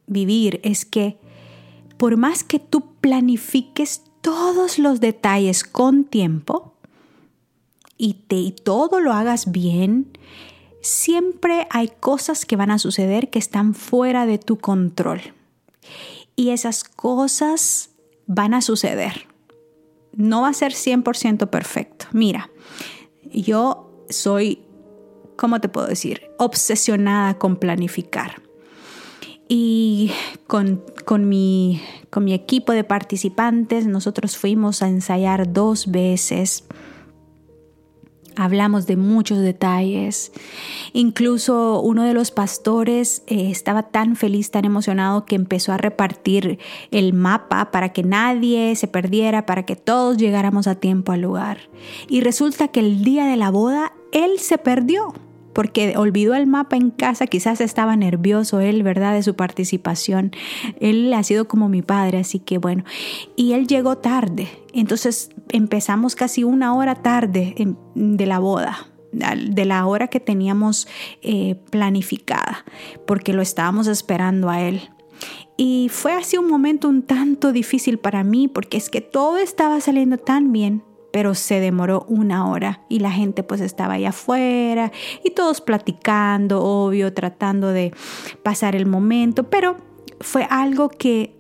vivir 0.06 0.60
es 0.62 0.86
que 0.86 1.18
por 1.98 2.16
más 2.16 2.42
que 2.42 2.58
tú 2.58 2.94
planifiques 3.02 4.04
todos 4.22 4.78
los 4.78 4.98
detalles 4.98 5.62
con 5.62 6.04
tiempo 6.04 6.72
y, 7.98 8.14
te, 8.28 8.36
y 8.36 8.52
todo 8.52 9.00
lo 9.00 9.12
hagas 9.12 9.52
bien, 9.52 10.08
siempre 10.80 11.66
hay 11.68 11.88
cosas 12.00 12.46
que 12.46 12.56
van 12.56 12.70
a 12.70 12.78
suceder 12.78 13.28
que 13.28 13.38
están 13.38 13.74
fuera 13.74 14.24
de 14.24 14.38
tu 14.38 14.56
control 14.56 15.20
y 16.37 16.51
esas 16.51 16.85
cosas 16.85 17.90
van 18.27 18.55
a 18.55 18.61
suceder. 18.61 19.27
No 20.12 20.42
va 20.42 20.49
a 20.49 20.55
ser 20.55 20.72
100% 20.72 21.49
perfecto. 21.49 22.07
Mira, 22.12 22.51
yo 23.25 24.05
soy, 24.09 24.62
¿cómo 25.37 25.61
te 25.61 25.68
puedo 25.68 25.87
decir? 25.87 26.31
Obsesionada 26.38 27.38
con 27.38 27.57
planificar. 27.57 28.42
Y 29.49 30.11
con, 30.46 30.83
con, 31.05 31.29
mi, 31.29 31.81
con 32.11 32.25
mi 32.25 32.35
equipo 32.35 32.72
de 32.72 32.83
participantes, 32.83 33.87
nosotros 33.87 34.37
fuimos 34.37 34.83
a 34.83 34.88
ensayar 34.88 35.53
dos 35.53 35.90
veces 35.90 36.64
Hablamos 38.37 38.87
de 38.87 38.96
muchos 38.96 39.38
detalles. 39.38 40.33
Incluso 40.92 41.81
uno 41.81 42.05
de 42.05 42.14
los 42.14 42.31
pastores 42.31 43.22
eh, 43.27 43.51
estaba 43.51 43.85
tan 43.85 44.16
feliz, 44.16 44.51
tan 44.51 44.64
emocionado 44.64 45.25
que 45.25 45.37
empezó 45.37 45.72
a 45.72 45.79
repartir 45.79 46.59
el 46.90 47.12
mapa 47.12 47.70
para 47.70 47.92
que 47.92 48.03
nadie 48.03 48.77
se 48.77 48.88
perdiera, 48.88 49.46
para 49.46 49.64
que 49.64 49.77
todos 49.77 50.16
llegáramos 50.16 50.66
a 50.66 50.75
tiempo 50.75 51.12
al 51.12 51.22
lugar. 51.22 51.59
Y 52.09 52.20
resulta 52.20 52.68
que 52.68 52.81
el 52.81 53.03
día 53.03 53.27
de 53.27 53.37
la 53.37 53.51
boda 53.51 53.92
él 54.12 54.38
se 54.38 54.59
perdió 54.59 55.12
porque 55.56 55.96
olvidó 55.96 56.34
el 56.34 56.46
mapa 56.46 56.76
en 56.76 56.90
casa, 56.90 57.26
quizás 57.26 57.62
estaba 57.62 57.96
nervioso 57.96 58.60
él, 58.60 58.82
¿verdad? 58.82 59.14
De 59.14 59.22
su 59.22 59.36
participación. 59.36 60.32
Él 60.80 61.10
ha 61.14 61.22
sido 61.22 61.48
como 61.48 61.70
mi 61.70 61.80
padre, 61.80 62.18
así 62.18 62.40
que 62.40 62.58
bueno. 62.58 62.84
Y 63.36 63.54
él 63.54 63.66
llegó 63.66 63.96
tarde, 63.96 64.48
entonces 64.74 65.30
empezamos 65.48 66.14
casi 66.14 66.44
una 66.44 66.74
hora 66.74 66.96
tarde 66.96 67.54
de 67.94 68.26
la 68.26 68.38
boda 68.38 68.88
de 69.12 69.64
la 69.64 69.86
hora 69.86 70.08
que 70.08 70.20
teníamos 70.20 70.86
eh, 71.22 71.54
planificada, 71.70 72.66
porque 73.06 73.32
lo 73.32 73.40
estábamos 73.40 73.86
esperando 73.86 74.50
a 74.50 74.60
él. 74.60 74.90
Y 75.56 75.88
fue 75.90 76.12
así 76.12 76.36
un 76.36 76.48
momento 76.48 76.86
un 76.86 77.00
tanto 77.00 77.52
difícil 77.52 77.98
para 77.98 78.24
mí, 78.24 78.46
porque 78.46 78.76
es 78.76 78.90
que 78.90 79.00
todo 79.00 79.38
estaba 79.38 79.80
saliendo 79.80 80.18
tan 80.18 80.52
bien, 80.52 80.82
pero 81.16 81.35
se 81.35 81.61
demoró 81.61 82.05
una 82.11 82.46
hora 82.46 82.83
y 82.90 82.98
la 82.98 83.11
gente 83.11 83.42
pues 83.42 83.62
estaba 83.62 83.94
allá 83.94 84.11
afuera 84.11 84.92
y 85.24 85.31
todos 85.31 85.62
platicando, 85.62 86.62
obvio, 86.62 87.14
tratando 87.14 87.68
de 87.68 87.94
pasar 88.42 88.76
el 88.76 88.85
momento, 88.85 89.44
pero 89.44 89.79
fue 90.20 90.46
algo 90.50 90.90
que 90.90 91.35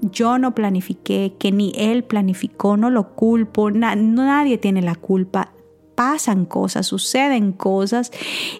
yo 0.00 0.38
no 0.38 0.56
planifiqué, 0.56 1.34
que 1.38 1.52
ni 1.52 1.72
él 1.76 2.02
planificó, 2.02 2.76
no 2.76 2.90
lo 2.90 3.14
culpo, 3.14 3.70
nadie 3.70 4.58
tiene 4.58 4.82
la 4.82 4.96
culpa, 4.96 5.52
pasan 6.02 6.46
cosas, 6.46 6.86
suceden 6.86 7.52
cosas 7.52 8.10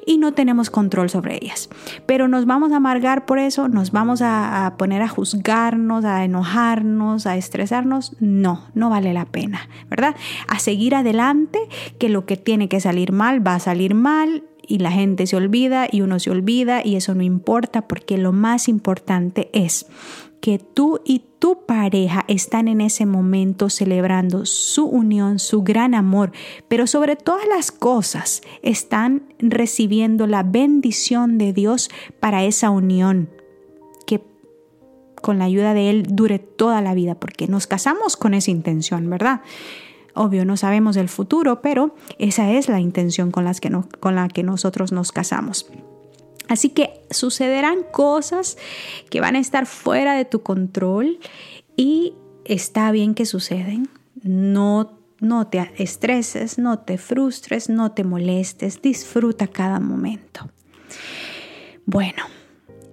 y 0.06 0.18
no 0.18 0.32
tenemos 0.32 0.70
control 0.70 1.10
sobre 1.10 1.40
ellas. 1.42 1.68
Pero 2.06 2.28
nos 2.28 2.46
vamos 2.46 2.70
a 2.70 2.76
amargar 2.76 3.26
por 3.26 3.40
eso, 3.40 3.66
nos 3.66 3.90
vamos 3.90 4.20
a, 4.22 4.74
poner 4.78 5.02
a 5.02 5.08
juzgarnos, 5.08 6.04
a 6.04 6.24
enojarnos, 6.24 7.26
a 7.26 7.36
estresarnos. 7.36 8.14
No, 8.20 8.62
no 8.74 8.90
vale 8.90 9.12
la 9.12 9.24
pena, 9.24 9.68
¿verdad? 9.90 10.14
A 10.46 10.60
seguir 10.60 10.94
adelante, 10.94 11.58
que 11.98 12.08
lo 12.08 12.26
que 12.26 12.36
tiene 12.36 12.68
que 12.68 12.78
salir 12.78 13.10
mal 13.10 13.44
va 13.44 13.56
a 13.56 13.60
salir 13.60 13.96
mal 13.96 14.44
y 14.64 14.78
la 14.78 14.92
gente 14.92 15.26
se 15.26 15.34
olvida 15.34 15.88
y 15.90 16.02
uno 16.02 16.20
se 16.20 16.30
olvida 16.30 16.86
y 16.86 16.94
eso 16.94 17.12
no 17.16 17.24
importa 17.24 17.88
porque 17.88 18.18
lo 18.18 18.30
más 18.30 18.68
importante 18.68 19.50
es 19.52 19.86
que 20.42 20.58
tú 20.58 21.00
y 21.04 21.22
tu 21.38 21.66
pareja 21.66 22.24
están 22.26 22.66
en 22.66 22.80
ese 22.80 23.06
momento 23.06 23.70
celebrando 23.70 24.44
su 24.44 24.86
unión, 24.86 25.38
su 25.38 25.62
gran 25.62 25.94
amor, 25.94 26.32
pero 26.66 26.88
sobre 26.88 27.14
todas 27.14 27.46
las 27.46 27.70
cosas 27.70 28.42
están 28.60 29.22
recibiendo 29.38 30.26
la 30.26 30.42
bendición 30.42 31.38
de 31.38 31.52
Dios 31.52 31.90
para 32.18 32.42
esa 32.42 32.70
unión 32.70 33.30
que 34.04 34.20
con 35.22 35.38
la 35.38 35.44
ayuda 35.44 35.74
de 35.74 35.90
Él 35.90 36.06
dure 36.08 36.40
toda 36.40 36.80
la 36.80 36.92
vida, 36.92 37.14
porque 37.14 37.46
nos 37.46 37.68
casamos 37.68 38.16
con 38.16 38.34
esa 38.34 38.50
intención, 38.50 39.08
¿verdad? 39.08 39.42
Obvio, 40.14 40.44
no 40.44 40.56
sabemos 40.56 40.96
el 40.96 41.08
futuro, 41.08 41.62
pero 41.62 41.94
esa 42.18 42.50
es 42.50 42.68
la 42.68 42.80
intención 42.80 43.30
con, 43.30 43.44
la 43.44 44.28
que 44.28 44.42
nosotros 44.42 44.90
nos 44.90 45.12
casamos. 45.12 45.70
Así 46.52 46.68
que 46.68 47.00
sucederán 47.10 47.78
cosas 47.90 48.58
que 49.08 49.22
van 49.22 49.36
a 49.36 49.38
estar 49.38 49.64
fuera 49.64 50.14
de 50.14 50.26
tu 50.26 50.42
control 50.42 51.18
y 51.78 52.12
está 52.44 52.90
bien 52.90 53.14
que 53.14 53.24
suceden. 53.24 53.88
No, 54.22 54.98
no 55.18 55.46
te 55.46 55.72
estreses, 55.78 56.58
no 56.58 56.80
te 56.80 56.98
frustres, 56.98 57.70
no 57.70 57.92
te 57.92 58.04
molestes, 58.04 58.82
disfruta 58.82 59.46
cada 59.46 59.80
momento. 59.80 60.50
Bueno, 61.86 62.22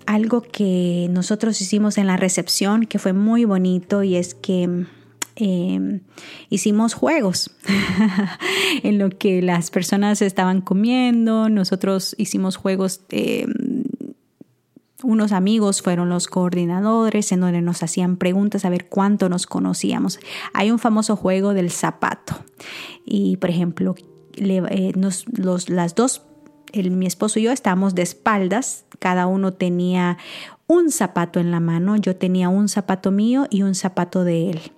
algo 0.06 0.42
que 0.42 1.08
nosotros 1.10 1.60
hicimos 1.60 1.98
en 1.98 2.08
la 2.08 2.16
recepción 2.16 2.86
que 2.86 2.98
fue 2.98 3.12
muy 3.12 3.44
bonito 3.44 4.04
y 4.04 4.16
es 4.16 4.36
que 4.36 4.86
Em, 5.42 6.02
hicimos 6.50 6.94
juegos 6.94 7.52
en 8.84 8.98
lo 9.00 9.10
que 9.10 9.42
las 9.42 9.72
personas 9.72 10.22
estaban 10.22 10.60
comiendo, 10.60 11.48
nosotros 11.48 12.14
hicimos 12.18 12.58
juegos, 12.58 13.00
em, 13.10 13.84
unos 15.02 15.32
amigos 15.32 15.82
fueron 15.82 16.10
los 16.10 16.28
coordinadores 16.28 17.32
en 17.32 17.40
donde 17.40 17.62
nos 17.62 17.84
hacían 17.84 18.18
preguntas 18.18 18.66
a 18.66 18.70
ver 18.70 18.90
cuánto 18.90 19.30
nos 19.30 19.48
conocíamos. 19.48 20.20
Hay 20.54 20.72
un 20.72 20.80
famoso 20.80 21.16
juego 21.16 21.54
del 21.54 21.72
zapato 21.72 22.36
y 23.06 23.38
por 23.38 23.50
ejemplo, 23.50 23.96
eh, 24.36 24.92
los, 24.94 25.70
las 25.70 25.96
dos 25.96 26.24
mi 26.74 27.06
esposo 27.06 27.40
y 27.40 27.44
yo 27.44 27.52
estábamos 27.52 27.96
de 27.96 28.02
espaldas, 28.02 28.84
cada 29.00 29.26
uno 29.26 29.54
tenía 29.54 30.18
un 30.68 30.92
zapato 30.92 31.40
en 31.40 31.50
la 31.50 31.62
mano, 31.62 31.96
yo 31.96 32.18
tenía 32.18 32.50
un 32.50 32.68
zapato 32.68 33.10
mío 33.10 33.48
y 33.50 33.64
un 33.64 33.74
zapato 33.74 34.26
de 34.26 34.52
él. 34.52 34.72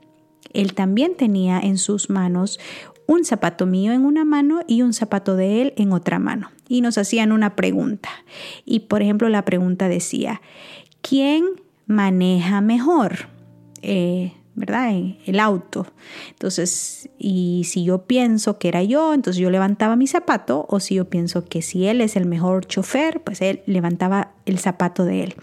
Él 0.53 0.73
también 0.73 1.15
tenía 1.15 1.59
en 1.59 1.77
sus 1.77 2.09
manos 2.09 2.59
un 3.07 3.25
zapato 3.25 3.65
mío 3.65 3.91
en 3.91 4.05
una 4.05 4.25
mano 4.25 4.61
y 4.67 4.83
un 4.83 4.93
zapato 4.93 5.35
de 5.35 5.61
él 5.61 5.73
en 5.75 5.91
otra 5.91 6.19
mano. 6.19 6.49
Y 6.67 6.81
nos 6.81 6.97
hacían 6.97 7.31
una 7.31 7.55
pregunta. 7.55 8.09
Y 8.65 8.81
por 8.81 9.01
ejemplo 9.01 9.27
la 9.29 9.43
pregunta 9.43 9.89
decía, 9.89 10.41
¿quién 11.01 11.45
maneja 11.87 12.61
mejor? 12.61 13.27
Eh, 13.81 14.33
¿verdad? 14.53 14.91
El 15.25 15.39
auto. 15.39 15.87
Entonces, 16.29 17.09
y 17.17 17.63
si 17.65 17.85
yo 17.85 18.03
pienso 18.03 18.59
que 18.59 18.67
era 18.67 18.83
yo, 18.83 19.13
entonces 19.13 19.41
yo 19.41 19.49
levantaba 19.49 19.95
mi 19.95 20.07
zapato, 20.07 20.65
o 20.69 20.79
si 20.79 20.95
yo 20.95 21.05
pienso 21.05 21.45
que 21.45 21.61
si 21.61 21.87
él 21.87 22.01
es 22.01 22.15
el 22.15 22.25
mejor 22.25 22.65
chofer, 22.65 23.21
pues 23.21 23.41
él 23.41 23.61
levantaba 23.65 24.31
el 24.45 24.59
zapato 24.59 25.05
de 25.05 25.23
él. 25.23 25.35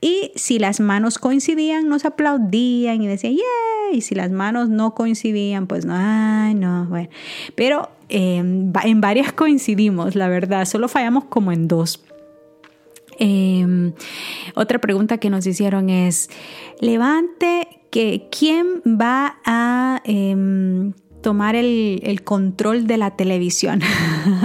Y 0.00 0.32
si 0.34 0.58
las 0.58 0.80
manos 0.80 1.18
coincidían, 1.18 1.88
nos 1.88 2.04
aplaudían 2.04 3.00
y 3.02 3.06
decían, 3.06 3.34
¡yeah! 3.34 3.96
Y 3.96 4.02
si 4.02 4.14
las 4.14 4.30
manos 4.30 4.68
no 4.68 4.94
coincidían, 4.94 5.66
pues 5.66 5.86
no, 5.86 5.94
ay, 5.96 6.54
no, 6.54 6.84
bueno. 6.86 7.08
Pero 7.54 7.88
em, 8.08 8.72
en 8.84 9.00
varias 9.00 9.32
coincidimos, 9.32 10.14
la 10.16 10.28
verdad, 10.28 10.66
solo 10.66 10.88
fallamos 10.88 11.24
como 11.24 11.50
en 11.50 11.66
dos. 11.66 12.04
Em, 13.18 13.92
otra 14.54 14.78
pregunta 14.78 15.18
que 15.18 15.28
nos 15.28 15.46
hicieron 15.46 15.90
es, 15.90 16.30
levante 16.80 17.79
que 17.90 18.28
quién 18.30 18.82
va 18.86 19.38
a 19.44 20.00
em, 20.04 20.92
tomar 21.20 21.54
el, 21.54 22.22
control 22.24 22.86
de 22.86 22.96
la 22.96 23.16
televisión. 23.16 23.80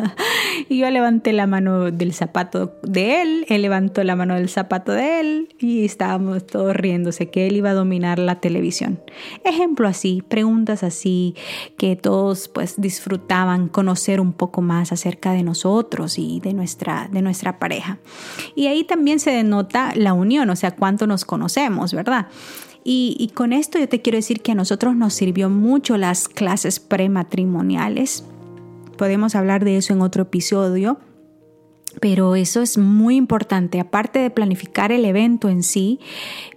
y 0.70 0.80
yo 0.80 0.90
levanté 0.90 1.34
la 1.34 1.48
mano 1.48 1.92
del 1.92 2.14
zapato 2.14 2.78
de 2.84 3.22
él, 3.22 3.46
él 3.50 3.62
levantó 3.62 4.04
la 4.04 4.16
mano 4.16 4.36
del 4.36 4.50
zapato 4.50 4.92
de 4.92 5.20
él 5.20 5.56
y 5.60 5.86
estábamos 5.86 6.46
todos 6.46 6.76
riéndose 6.76 7.30
que 7.30 7.48
él 7.48 7.56
iba 7.56 7.72
a 7.72 7.74
dominar 7.74 8.20
la 8.20 8.40
televisión. 8.40 9.02
Ejemplo 9.44 9.88
así, 9.88 10.24
preguntas 10.28 10.84
así 10.84 11.36
que 11.78 11.96
todos 11.96 12.48
pues 12.48 12.80
disfrutaban 12.80 13.68
conocer 13.68 14.20
un 14.20 14.34
poco 14.34 14.62
más 14.62 14.92
acerca 14.92 15.32
de 15.34 15.44
nosotros 15.44 16.18
y 16.18 16.40
de 16.42 16.54
nuestra, 16.54 17.10
de 17.12 17.22
nuestra 17.22 17.60
pareja. 17.60 18.00
Y 18.56 18.68
ahí 18.68 18.84
también 18.84 19.20
se 19.20 19.32
denota 19.32 19.94
la 19.96 20.14
unión, 20.14 20.50
o 20.50 20.56
sea, 20.56 20.72
cuánto 20.72 21.08
nos 21.08 21.26
conocemos, 21.26 21.94
¿verdad? 21.94 22.28
Y, 22.88 23.32
con 23.34 23.52
esto 23.52 23.80
yo 23.80 23.90
te 23.90 24.04
quiero 24.04 24.18
decir 24.18 24.42
que 24.42 24.52
a 24.52 24.56
nosotros 24.56 24.96
nos 24.96 25.16
sirvió 25.16 25.50
mucho 25.50 25.98
las 25.98 26.28
clases 26.28 26.80
prematrimoniales. 26.80 28.24
Podemos 28.96 29.34
hablar 29.34 29.66
de 29.66 29.78
eso 29.78 29.92
en 29.94 30.02
otro 30.02 30.22
episodio. 30.22 31.00
Pero 32.00 32.36
eso 32.36 32.62
es 32.62 32.78
muy 32.78 33.16
importante, 33.16 33.80
aparte 33.80 34.20
de 34.20 34.30
planificar 34.30 34.92
el 34.92 35.06
evento 35.06 35.48
en 35.48 35.64
sí, 35.64 36.02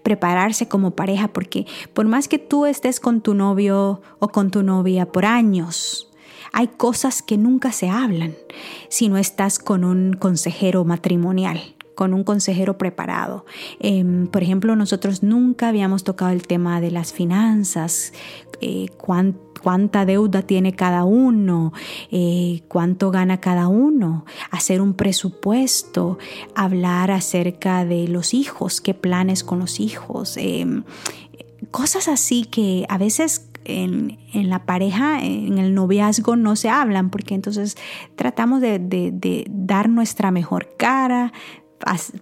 prepararse 0.02 0.66
como 0.66 0.96
pareja, 0.96 1.28
porque 1.28 1.64
por 1.94 2.08
más 2.08 2.26
que 2.26 2.40
tú 2.40 2.66
estés 2.66 2.98
con 2.98 3.20
tu 3.20 3.34
novio 3.34 4.02
o 4.18 4.28
con 4.30 4.50
tu 4.50 4.64
novia 4.64 5.06
por 5.06 5.24
años, 5.24 6.10
hay 6.52 6.66
cosas 6.66 7.22
que 7.22 7.38
nunca 7.38 7.70
se 7.70 7.88
hablan 7.88 8.34
si 8.88 9.08
no 9.08 9.16
estás 9.16 9.60
con 9.60 9.84
un 9.84 10.14
consejero 10.14 10.84
matrimonial 10.84 11.77
con 11.98 12.14
un 12.14 12.22
consejero 12.22 12.78
preparado. 12.78 13.44
Em, 13.80 14.28
por 14.28 14.44
ejemplo, 14.44 14.76
nosotros 14.76 15.24
nunca 15.24 15.66
habíamos 15.66 16.04
tocado 16.04 16.30
el 16.30 16.46
tema 16.46 16.80
de 16.80 16.92
las 16.92 17.12
finanzas, 17.12 18.12
eh, 18.60 18.86
cuánta 18.96 20.04
deuda 20.06 20.42
tiene 20.42 20.74
cada 20.76 21.02
uno, 21.02 21.72
eh, 22.12 22.62
cuánto 22.68 23.10
gana 23.10 23.40
cada 23.40 23.66
uno, 23.66 24.24
hacer 24.52 24.80
un 24.80 24.94
presupuesto, 24.94 26.18
hablar 26.54 27.10
acerca 27.10 27.84
de 27.84 28.06
los 28.06 28.32
hijos, 28.32 28.80
qué 28.80 28.94
planes 28.94 29.42
con 29.42 29.58
los 29.58 29.80
hijos, 29.80 30.36
em, 30.36 30.84
cosas 31.72 32.06
así 32.06 32.44
que 32.44 32.86
a 32.88 32.96
veces 32.96 33.50
en, 33.64 34.18
la 34.32 34.64
pareja, 34.66 35.20
en 35.22 35.58
el 35.58 35.74
noviazgo 35.74 36.36
no 36.36 36.54
se 36.54 36.70
hablan, 36.70 37.10
porque 37.10 37.34
entonces 37.34 37.76
tratamos 38.14 38.62
de 38.62 39.44
dar 39.50 39.90
nuestra 39.90 40.30
mejor 40.30 40.68
cara, 40.78 41.32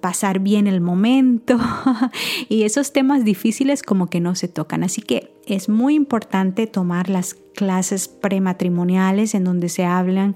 pasar 0.00 0.38
bien 0.40 0.66
el 0.66 0.80
momento 0.80 1.58
y 2.48 2.62
esos 2.64 2.92
temas 2.92 3.24
difíciles 3.24 3.82
como 3.82 4.08
que 4.08 4.20
no 4.20 4.34
se 4.34 4.48
tocan. 4.48 4.84
Así 4.84 5.02
que 5.02 5.32
es 5.46 5.68
muy 5.68 5.94
importante 5.94 6.66
tomar 6.66 7.08
las 7.08 7.34
clases 7.34 8.08
prematrimoniales 8.08 9.34
en 9.34 9.44
donde 9.44 9.68
se 9.68 9.84
hablan 9.84 10.34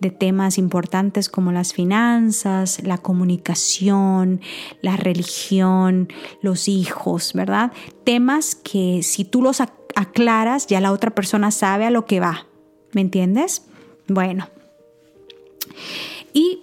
de 0.00 0.10
temas 0.10 0.56
importantes 0.56 1.28
como 1.28 1.52
las 1.52 1.74
finanzas, 1.74 2.82
la 2.82 2.98
comunicación, 2.98 4.40
la 4.80 4.96
religión, 4.96 6.08
los 6.40 6.68
hijos, 6.68 7.32
¿verdad? 7.34 7.72
Temas 8.04 8.54
que 8.54 9.02
si 9.02 9.24
tú 9.24 9.42
los 9.42 9.60
aclaras 9.60 10.66
ya 10.66 10.80
la 10.80 10.92
otra 10.92 11.10
persona 11.10 11.50
sabe 11.50 11.84
a 11.84 11.90
lo 11.90 12.06
que 12.06 12.20
va. 12.20 12.46
¿Me 12.92 13.00
entiendes? 13.00 13.66
Bueno. 14.08 14.48
Y 16.32 16.62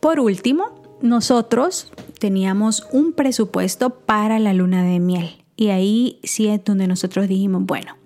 por 0.00 0.20
último, 0.20 0.79
nosotros 1.02 1.92
teníamos 2.18 2.86
un 2.92 3.12
presupuesto 3.12 3.90
para 3.90 4.38
la 4.38 4.52
luna 4.52 4.84
de 4.84 5.00
miel. 5.00 5.44
Y 5.56 5.68
ahí 5.68 6.20
sí 6.22 6.48
es 6.48 6.64
donde 6.64 6.86
nosotros 6.86 7.28
dijimos, 7.28 7.64
bueno, 7.64 7.96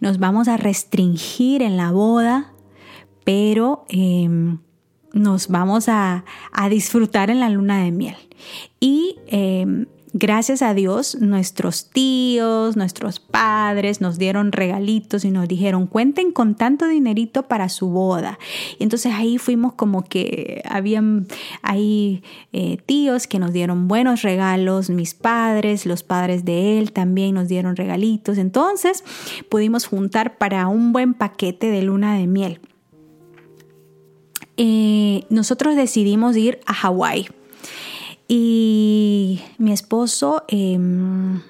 nos 0.00 0.18
vamos 0.18 0.48
a 0.48 0.56
restringir 0.56 1.62
en 1.62 1.76
la 1.76 1.90
boda, 1.92 2.52
pero 3.24 3.84
em, 3.88 4.58
nos 5.12 5.48
vamos 5.48 5.88
a, 5.88 6.24
disfrutar 6.70 7.30
en 7.30 7.40
la 7.40 7.48
luna 7.48 7.82
de 7.82 7.92
miel. 7.92 8.16
Y 8.80 9.16
em, 9.26 9.86
Gracias 10.18 10.62
a 10.62 10.72
Dios, 10.72 11.18
nuestros 11.20 11.90
tíos, 11.90 12.74
nuestros 12.74 13.20
padres 13.20 14.00
nos 14.00 14.16
dieron 14.16 14.50
regalitos 14.50 15.26
y 15.26 15.30
nos 15.30 15.46
dijeron, 15.46 15.86
cuenten 15.86 16.32
con 16.32 16.54
tanto 16.54 16.88
dinerito 16.88 17.42
para 17.42 17.68
su 17.68 17.90
boda. 17.90 18.38
Y 18.78 18.84
entonces 18.84 19.12
ahí 19.12 19.36
fuimos 19.36 19.74
como 19.74 20.04
que 20.04 20.62
habían 20.64 21.26
ahí 21.60 22.22
eh, 22.54 22.78
tíos 22.86 23.26
que 23.26 23.38
nos 23.38 23.52
dieron 23.52 23.88
buenos 23.88 24.22
regalos, 24.22 24.88
mis 24.88 25.12
padres, 25.12 25.84
los 25.84 26.02
padres 26.02 26.46
de 26.46 26.78
él 26.78 26.92
también 26.92 27.34
nos 27.34 27.48
dieron 27.48 27.76
regalitos. 27.76 28.38
Entonces 28.38 29.04
pudimos 29.50 29.84
juntar 29.84 30.38
para 30.38 30.66
un 30.66 30.94
buen 30.94 31.12
paquete 31.12 31.66
de 31.66 31.82
luna 31.82 32.16
de 32.16 32.26
miel. 32.26 32.60
Eh, 34.56 35.24
nosotros 35.28 35.76
decidimos 35.76 36.38
ir 36.38 36.58
a 36.64 36.72
Hawái 36.72 37.28
y 38.28 39.40
mi 39.58 39.72
esposo 39.72 40.44
em, 40.48 41.40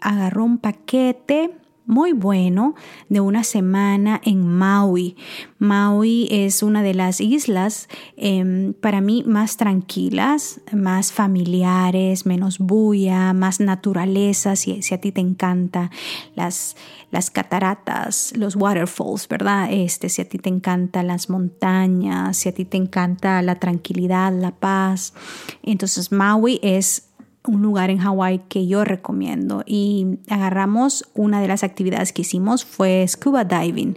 agarró 0.00 0.44
un 0.44 0.58
paquete 0.58 1.50
muy 1.88 2.12
bueno 2.12 2.74
de 3.08 3.20
una 3.20 3.42
semana 3.42 4.20
en 4.22 4.46
Maui. 4.46 5.16
Maui 5.58 6.28
es 6.30 6.62
una 6.62 6.82
de 6.82 6.94
las 6.94 7.20
islas 7.20 7.88
em, 8.16 8.74
para 8.74 9.00
mí 9.00 9.24
más 9.26 9.56
tranquilas, 9.56 10.60
más 10.70 11.12
familiares, 11.12 12.26
menos 12.26 12.58
bulla, 12.58 13.32
más 13.32 13.58
naturaleza, 13.58 14.54
si, 14.54 14.82
si 14.82 14.94
a 14.94 15.00
ti 15.00 15.12
te 15.12 15.22
encanta 15.22 15.90
las, 16.36 16.76
las 17.10 17.30
cataratas, 17.30 18.34
los 18.36 18.54
waterfalls, 18.54 19.26
¿verdad? 19.26 19.72
Este, 19.72 20.10
si 20.10 20.20
a 20.20 20.28
ti 20.28 20.38
te 20.38 20.50
encantan 20.50 21.06
las 21.06 21.30
montañas, 21.30 22.36
si 22.36 22.50
a 22.50 22.52
ti 22.52 22.66
te 22.66 22.76
encanta 22.76 23.40
la 23.40 23.54
tranquilidad, 23.54 24.30
la 24.32 24.50
paz. 24.50 25.14
Entonces 25.62 26.12
Maui 26.12 26.60
es 26.62 27.07
un 27.48 27.62
lugar 27.62 27.90
en 27.90 27.98
Hawái 27.98 28.42
que 28.48 28.66
yo 28.66 28.84
recomiendo 28.84 29.64
y 29.66 30.18
agarramos 30.28 31.10
una 31.14 31.40
de 31.40 31.48
las 31.48 31.64
actividades 31.64 32.12
que 32.12 32.22
hicimos 32.22 32.64
fue 32.64 33.06
scuba 33.08 33.44
diving. 33.44 33.96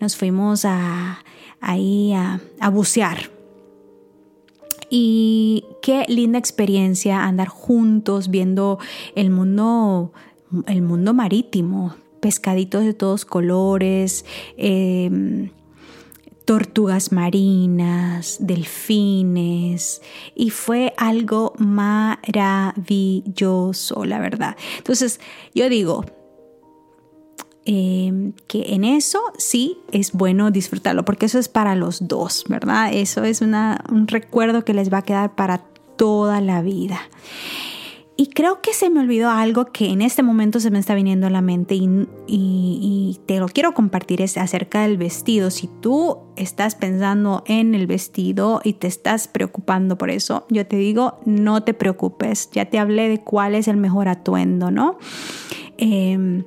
Nos 0.00 0.16
fuimos 0.16 0.64
a, 0.64 1.24
ahí 1.60 2.12
a, 2.12 2.40
bucear. 2.70 3.30
Y 4.90 5.64
qué 5.82 6.04
linda 6.08 6.38
experiencia 6.38 7.24
andar 7.24 7.48
juntos 7.48 8.30
viendo 8.30 8.78
el 9.14 9.30
mundo, 9.30 10.12
el 10.66 10.82
mundo 10.82 11.14
marítimo, 11.14 11.94
pescaditos 12.20 12.84
de 12.84 12.94
todos 12.94 13.24
colores, 13.24 14.24
eh, 14.56 15.50
tortugas 16.48 17.12
marinas, 17.12 18.38
delfines, 18.40 20.00
y 20.34 20.48
fue 20.48 20.94
algo 20.96 21.52
maravilloso, 21.58 22.86
la 24.06 24.18
verdad. 24.18 24.56
Entonces, 24.78 25.20
yo 25.54 25.68
digo, 25.68 26.06
em, 27.66 28.32
que 28.46 28.72
en 28.72 28.84
eso 28.84 29.20
sí 29.36 29.76
es 29.92 30.12
bueno 30.12 30.50
disfrutarlo, 30.50 31.04
porque 31.04 31.26
eso 31.26 31.38
es 31.38 31.50
para 31.50 31.74
los 31.74 32.08
dos, 32.08 32.46
¿verdad? 32.48 32.94
Eso 32.94 33.24
es 33.24 33.42
un 33.42 34.08
recuerdo 34.08 34.64
que 34.64 34.72
les 34.72 34.90
va 34.90 34.98
a 34.98 35.02
quedar 35.02 35.34
para 35.34 35.58
toda 35.98 36.40
la 36.40 36.62
vida. 36.62 36.98
Y 38.20 38.30
creo 38.30 38.60
que 38.60 38.74
se 38.74 38.90
me 38.90 38.98
olvidó 38.98 39.30
algo 39.30 39.66
que 39.66 39.90
en 39.90 40.02
este 40.02 40.24
momento 40.24 40.58
se 40.58 40.72
me 40.72 40.80
está 40.80 40.96
viniendo 40.96 41.28
a 41.28 41.30
la 41.30 41.40
mente 41.40 41.76
y, 41.76 43.20
te 43.26 43.38
lo 43.38 43.46
quiero 43.46 43.74
compartir 43.74 44.22
es 44.22 44.36
acerca 44.36 44.82
del 44.82 44.96
vestido. 44.96 45.52
Si 45.52 45.68
tú 45.68 46.18
estás 46.34 46.74
pensando 46.74 47.44
en 47.46 47.76
el 47.76 47.86
vestido 47.86 48.60
y 48.64 48.72
te 48.72 48.88
estás 48.88 49.28
preocupando 49.28 49.98
por 49.98 50.10
eso, 50.10 50.46
yo 50.50 50.66
te 50.66 50.74
digo, 50.74 51.20
no 51.26 51.62
te 51.62 51.74
preocupes. 51.74 52.50
Ya 52.50 52.64
te 52.64 52.80
hablé 52.80 53.08
de 53.08 53.20
cuál 53.20 53.54
es 53.54 53.68
el 53.68 53.76
mejor 53.76 54.08
atuendo, 54.08 54.72
¿no? 54.72 54.98
Em, 55.76 56.42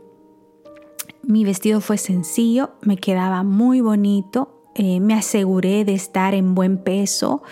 mi 1.24 1.46
vestido 1.46 1.80
fue 1.80 1.98
sencillo, 1.98 2.72
me 2.82 2.98
quedaba 2.98 3.44
muy 3.44 3.80
bonito, 3.80 4.61
eh, 4.76 5.02
me 5.02 5.14
aseguré 5.14 5.84
de 5.84 5.94
estar 5.94 6.34
en 6.34 6.56
buen 6.56 6.78
peso. 6.78 7.44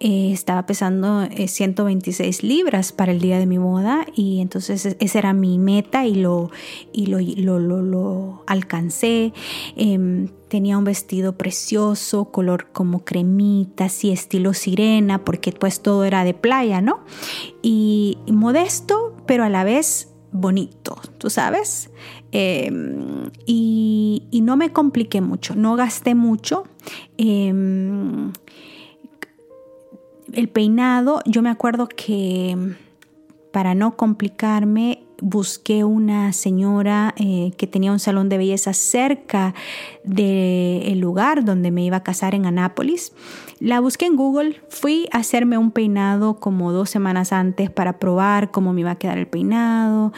Eh, 0.00 0.30
estaba 0.32 0.66
pesando 0.66 1.26
126 1.26 2.38
eh, 2.38 2.46
libras 2.46 2.92
para 2.92 3.12
el 3.12 3.20
día 3.20 3.38
de 3.38 3.46
mi 3.46 3.56
boda 3.56 4.06
y 4.14 4.40
entonces 4.40 4.84
e-, 4.84 4.96
esa 5.00 5.18
era 5.18 5.32
mi 5.32 5.58
meta 5.58 6.04
y 6.04 6.14
lo, 6.14 6.50
y 6.92 7.06
lo, 7.06 7.58
lo, 7.58 7.82
lo, 7.82 8.42
alcancé. 8.46 9.32
Em, 9.76 10.28
tenía 10.48 10.76
un 10.76 10.84
vestido 10.84 11.38
precioso, 11.38 12.26
color 12.26 12.68
como 12.72 13.04
cremita, 13.04 13.86
así 13.86 14.10
estilo 14.10 14.52
sirena, 14.52 15.24
porque 15.24 15.52
pues 15.52 15.80
todo 15.80 16.04
era 16.04 16.24
de 16.24 16.34
playa, 16.34 16.80
¿no? 16.80 17.00
y 17.62 18.16
modesto, 18.28 19.14
pero 19.26 19.44
a 19.44 19.48
la 19.48 19.64
vez 19.64 20.08
bonito, 20.32 20.96
tú 21.18 21.30
sabes. 21.30 21.90
Em, 22.32 23.30
y, 23.46 24.40
no 24.42 24.56
me 24.56 24.72
compliqué 24.72 25.20
mucho, 25.20 25.54
no 25.54 25.76
gasté 25.76 26.14
mucho. 26.14 26.64
Em, 27.16 28.32
el 30.32 30.48
peinado, 30.48 31.20
yo 31.26 31.42
me 31.42 31.50
acuerdo 31.50 31.88
que 31.88 32.56
para 33.52 33.74
no 33.74 33.96
complicarme, 33.96 35.04
busqué 35.20 35.84
una 35.84 36.32
señora 36.32 37.14
eh, 37.16 37.52
que 37.56 37.66
tenía 37.66 37.90
un 37.90 37.98
salón 37.98 38.28
de 38.28 38.38
belleza 38.38 38.72
cerca 38.72 39.54
del 40.04 41.00
lugar 41.00 41.44
donde 41.44 41.70
me 41.70 41.84
iba 41.84 41.98
a 41.98 42.02
casar 42.02 42.34
en 42.34 42.46
Anápolis. 42.46 43.12
La 43.60 43.80
busqué 43.80 44.06
en 44.06 44.14
Google, 44.14 44.60
fui 44.68 45.08
a 45.10 45.18
hacerme 45.18 45.58
un 45.58 45.72
peinado 45.72 46.38
como 46.38 46.70
dos 46.70 46.90
semanas 46.90 47.32
antes 47.32 47.70
para 47.70 47.98
probar 47.98 48.52
cómo 48.52 48.72
me 48.72 48.82
iba 48.82 48.92
a 48.92 48.98
quedar 48.98 49.18
el 49.18 49.26
peinado 49.26 50.12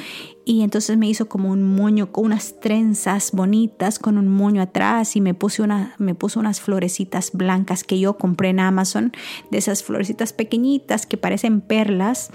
y 0.44 0.60
entonces 0.60 0.98
me 0.98 1.08
hizo 1.08 1.26
como 1.26 1.50
un 1.50 1.62
moño 1.62 2.12
con 2.12 2.26
unas 2.26 2.60
trenzas 2.60 3.32
bonitas 3.32 3.98
con 3.98 4.18
un 4.18 4.28
moño 4.28 4.60
atrás 4.60 5.16
y 5.16 5.22
me 5.22 5.32
puse 5.32 5.62
una 5.62 5.94
me 5.96 6.14
puso 6.14 6.38
unas 6.38 6.60
florecitas 6.60 7.30
blancas 7.32 7.82
que 7.82 7.98
yo 7.98 8.18
compré 8.18 8.50
en 8.50 8.60
Amazon 8.60 9.12
de 9.50 9.56
esas 9.56 9.82
florecitas 9.84 10.34
pequeñitas 10.34 11.06
que 11.06 11.16
parecen 11.16 11.62
perlas. 11.62 12.30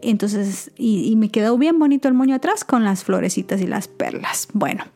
Entonces 0.00 0.70
y, 0.78 1.10
y 1.10 1.16
me 1.16 1.28
quedó 1.28 1.58
bien 1.58 1.78
bonito 1.78 2.08
el 2.08 2.14
moño 2.14 2.34
atrás 2.34 2.64
con 2.64 2.82
las 2.82 3.04
florecitas 3.04 3.60
y 3.60 3.66
las 3.66 3.88
perlas. 3.88 4.48
Bueno 4.54 4.95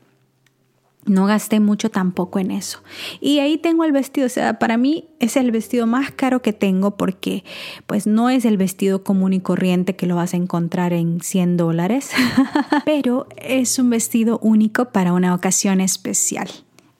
no 1.06 1.26
gasté 1.26 1.60
mucho 1.60 1.90
tampoco 1.90 2.38
en 2.38 2.50
eso. 2.50 2.82
Y 3.20 3.38
ahí 3.38 3.58
tengo 3.58 3.84
el 3.84 3.92
vestido, 3.92 4.26
o 4.26 4.30
sea, 4.30 4.58
para 4.58 4.76
mí 4.76 5.08
es 5.18 5.36
el 5.36 5.50
vestido 5.50 5.86
más 5.86 6.10
caro 6.10 6.42
que 6.42 6.52
tengo 6.52 6.96
porque 6.96 7.44
pues 7.86 8.06
no 8.06 8.30
es 8.30 8.44
el 8.44 8.56
vestido 8.56 9.02
común 9.02 9.32
y 9.32 9.40
corriente 9.40 9.96
que 9.96 10.06
lo 10.06 10.16
vas 10.16 10.34
a 10.34 10.36
encontrar 10.36 10.92
en 10.92 11.20
100 11.20 11.56
dólares, 11.56 12.10
pero 12.84 13.26
es 13.36 13.78
un 13.78 13.90
vestido 13.90 14.38
único 14.42 14.86
para 14.86 15.12
una 15.12 15.34
ocasión 15.34 15.80
especial. 15.80 16.48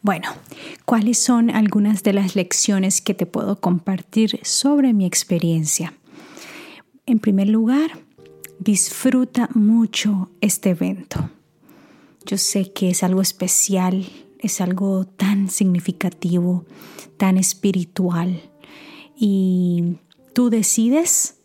Bueno, 0.02 0.30
¿cuáles 0.86 1.18
son 1.18 1.50
algunas 1.50 2.02
de 2.02 2.14
las 2.14 2.34
lecciones 2.34 3.02
que 3.02 3.12
te 3.12 3.26
puedo 3.26 3.60
compartir 3.60 4.40
sobre 4.42 4.94
mi 4.94 5.04
experiencia? 5.04 5.92
En 7.04 7.18
primer 7.18 7.48
lugar, 7.48 7.98
disfruta 8.58 9.50
mucho 9.52 10.30
este 10.40 10.70
evento. 10.70 11.28
Yo 12.30 12.38
sé 12.38 12.70
que 12.70 12.90
es 12.90 13.02
algo 13.02 13.22
especial, 13.22 14.06
es 14.38 14.60
algo 14.60 15.04
tan 15.04 15.50
significativo, 15.50 16.64
tan 17.16 17.36
espiritual 17.36 18.40
y 19.18 19.96
tú 20.32 20.48
decides 20.48 21.38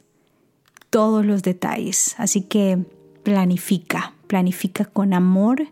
todos 0.92 1.26
los 1.26 1.42
detalles. 1.42 2.14
Así 2.20 2.42
que 2.42 2.86
planifica, 3.24 4.14
planifica 4.28 4.86
con 4.86 5.16
amor, 5.16 5.70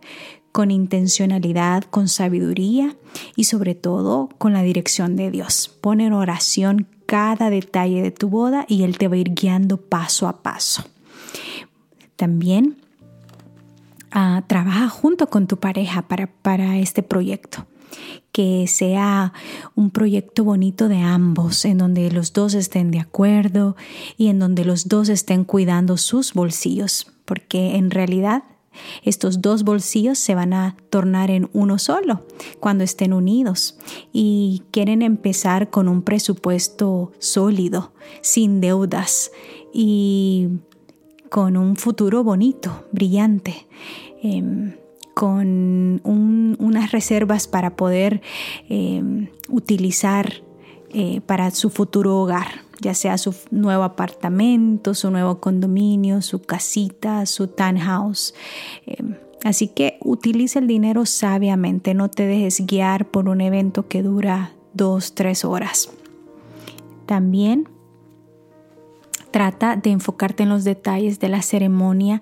con 0.51 0.71
intencionalidad, 0.71 1.83
con 1.83 2.07
sabiduría 2.07 2.97
y 3.35 3.43
sobre 3.43 3.75
todo 3.75 4.29
con 4.39 4.53
la 4.53 4.63
dirección 4.63 5.15
de 5.15 5.29
Dios. 5.29 5.77
Pon 5.79 6.01
en 6.01 6.13
oración 6.13 6.87
cada 7.05 7.51
detalle 7.51 8.01
de 8.01 8.09
tu 8.09 8.29
boda 8.29 8.65
y 8.67 8.81
Él 8.81 8.97
te 8.97 9.07
va 9.09 9.13
a 9.13 9.19
ir 9.19 9.35
guiando 9.35 9.77
paso 9.77 10.27
a 10.27 10.41
paso. 10.41 10.83
También 12.15 12.82
trabaja 14.47 14.89
junto 14.89 15.27
con 15.27 15.47
tu 15.47 15.57
pareja 15.57 16.03
para, 16.03 16.27
para 16.27 16.77
este 16.77 17.03
proyecto. 17.03 17.65
Que 18.31 18.65
sea 18.67 19.33
un 19.75 19.91
proyecto 19.91 20.43
bonito 20.43 20.87
de 20.87 20.97
ambos, 20.97 21.65
en 21.65 21.77
donde 21.77 22.09
los 22.09 22.33
dos 22.33 22.55
estén 22.55 22.89
de 22.89 22.99
acuerdo 22.99 23.75
y 24.17 24.27
en 24.27 24.39
donde 24.39 24.65
los 24.65 24.87
dos 24.87 25.09
estén 25.09 25.43
cuidando 25.43 25.97
sus 25.97 26.33
bolsillos, 26.33 27.11
porque 27.25 27.75
en 27.75 27.91
realidad 27.91 28.43
estos 29.03 29.41
dos 29.41 29.63
bolsillos 29.63 30.17
se 30.17 30.35
van 30.35 30.53
a 30.53 30.75
tornar 30.89 31.29
en 31.29 31.49
uno 31.53 31.77
solo 31.77 32.25
cuando 32.59 32.83
estén 32.83 33.13
unidos 33.13 33.77
y 34.11 34.63
quieren 34.71 35.01
empezar 35.01 35.69
con 35.69 35.87
un 35.87 36.01
presupuesto 36.01 37.11
sólido, 37.19 37.93
sin 38.21 38.61
deudas 38.61 39.31
y 39.73 40.49
con 41.33 41.57
un 41.57 41.77
futuro 41.77 42.23
bonito, 42.23 42.85
brillante, 42.91 43.65
em, 44.21 44.75
con 45.15 45.99
unas 46.03 46.91
reservas 46.91 47.47
para 47.47 47.75
poder 47.75 48.21
em, 48.69 49.29
utilizar 49.49 50.43
eh, 50.93 51.21
para 51.25 51.49
su 51.49 51.71
futuro 51.71 52.19
hogar, 52.19 52.61
ya 52.81 52.93
sea 52.93 53.17
su 53.17 53.33
nuevo 53.49 53.81
apartamento, 53.81 54.93
su 54.93 55.09
nuevo 55.09 55.39
condominio, 55.39 56.21
su 56.21 56.39
casita, 56.39 57.25
su 57.25 57.47
townhouse. 57.47 58.35
Em, 58.85 59.15
así 59.43 59.69
que 59.69 59.97
utiliza 60.01 60.59
el 60.59 60.67
dinero 60.67 61.07
sabiamente, 61.07 61.95
no 61.95 62.11
te 62.11 62.27
dejes 62.27 62.63
guiar 62.67 63.09
por 63.09 63.27
un 63.27 63.41
evento 63.41 63.87
que 63.87 64.03
dura 64.03 64.51
dos, 64.75 65.15
tres 65.15 65.45
horas. 65.45 65.89
También 67.07 67.72
Trata 69.33 69.75
de 69.75 69.89
enfocarte 69.89 70.43
en 70.43 70.49
los 70.49 70.63
detalles 70.63 71.19
de 71.19 71.27
la 71.27 71.41
ceremonia 71.41 72.21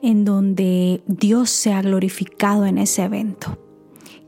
en 0.00 0.24
donde 0.24 1.02
Dios 1.06 1.50
sea 1.50 1.82
glorificado 1.82 2.64
en 2.64 2.78
ese 2.78 3.04
evento. 3.04 3.58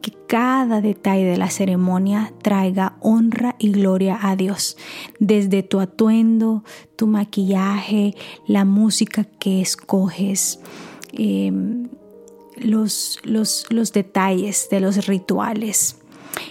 Que 0.03 0.13
cada 0.27 0.83
detalle 0.83 1.25
de 1.25 1.39
la 1.39 1.49
ceremonia 1.49 2.35
traiga 2.43 2.99
honra 3.01 3.57
y 3.59 3.73
gloria 3.73 4.19
a 4.21 4.37
Dios. 4.37 4.77
Desde 5.19 5.63
tu 5.63 5.81
atuendo, 5.81 6.63
tu 6.95 7.07
maquillaje, 7.07 8.15
la 8.47 8.67
música 8.67 9.25
que 9.25 9.63
escoges, 9.63 10.61
em, 11.15 11.89
los, 12.55 13.19
los, 13.25 13.65
los 13.71 13.95
detalles 13.95 14.69
de 14.71 14.81
los 14.81 15.07
rituales. 15.07 15.97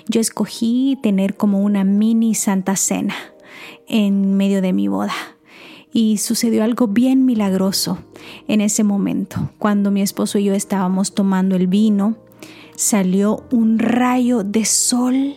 Yo 0.07 0.19
escogí 0.19 0.97
tener 1.03 1.37
como 1.37 1.59
una 1.59 1.83
mini 1.83 2.33
santa 2.33 2.75
cena 2.75 3.13
en 3.87 4.33
medio 4.35 4.63
de 4.63 4.73
mi 4.73 4.87
boda. 4.87 5.13
Y 5.91 6.17
sucedió 6.17 6.63
algo 6.63 6.87
bien 6.87 7.25
milagroso 7.25 7.97
en 8.47 8.61
ese 8.61 8.83
momento. 8.83 9.49
Cuando 9.57 9.91
mi 9.91 10.01
esposo 10.01 10.37
y 10.37 10.45
yo 10.45 10.53
estábamos 10.53 11.15
tomando 11.15 11.55
el 11.55 11.67
vino, 11.67 12.17
salió 12.75 13.43
un 13.51 13.79
rayo 13.79 14.43
de 14.43 14.65
sol 14.65 15.35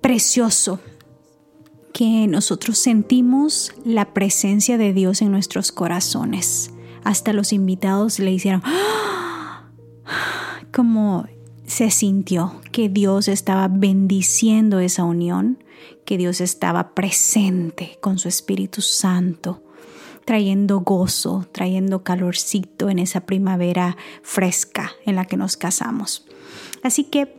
precioso 0.00 0.80
que 1.94 2.26
nosotros 2.26 2.76
sentimos 2.76 3.72
la 3.84 4.12
presencia 4.12 4.76
de 4.76 4.92
Dios 4.92 5.22
en 5.22 5.30
nuestros 5.30 5.70
corazones. 5.70 6.72
Hasta 7.04 7.32
los 7.32 7.52
invitados 7.52 8.18
le 8.18 8.32
hicieron 8.32 8.62
¡Ah! 8.64 9.70
como 10.72 11.26
se 11.66 11.90
sintió 11.90 12.60
que 12.72 12.88
Dios 12.88 13.28
estaba 13.28 13.68
bendiciendo 13.68 14.80
esa 14.80 15.04
unión, 15.04 15.62
que 16.04 16.18
Dios 16.18 16.40
estaba 16.40 16.94
presente 16.94 17.98
con 18.00 18.18
su 18.18 18.28
Espíritu 18.28 18.82
Santo, 18.82 19.62
trayendo 20.24 20.80
gozo, 20.80 21.46
trayendo 21.52 22.02
calorcito 22.02 22.90
en 22.90 22.98
esa 22.98 23.20
primavera 23.20 23.96
fresca 24.22 24.92
en 25.04 25.16
la 25.16 25.24
que 25.24 25.36
nos 25.36 25.56
casamos. 25.56 26.26
Así 26.82 27.04
que 27.04 27.34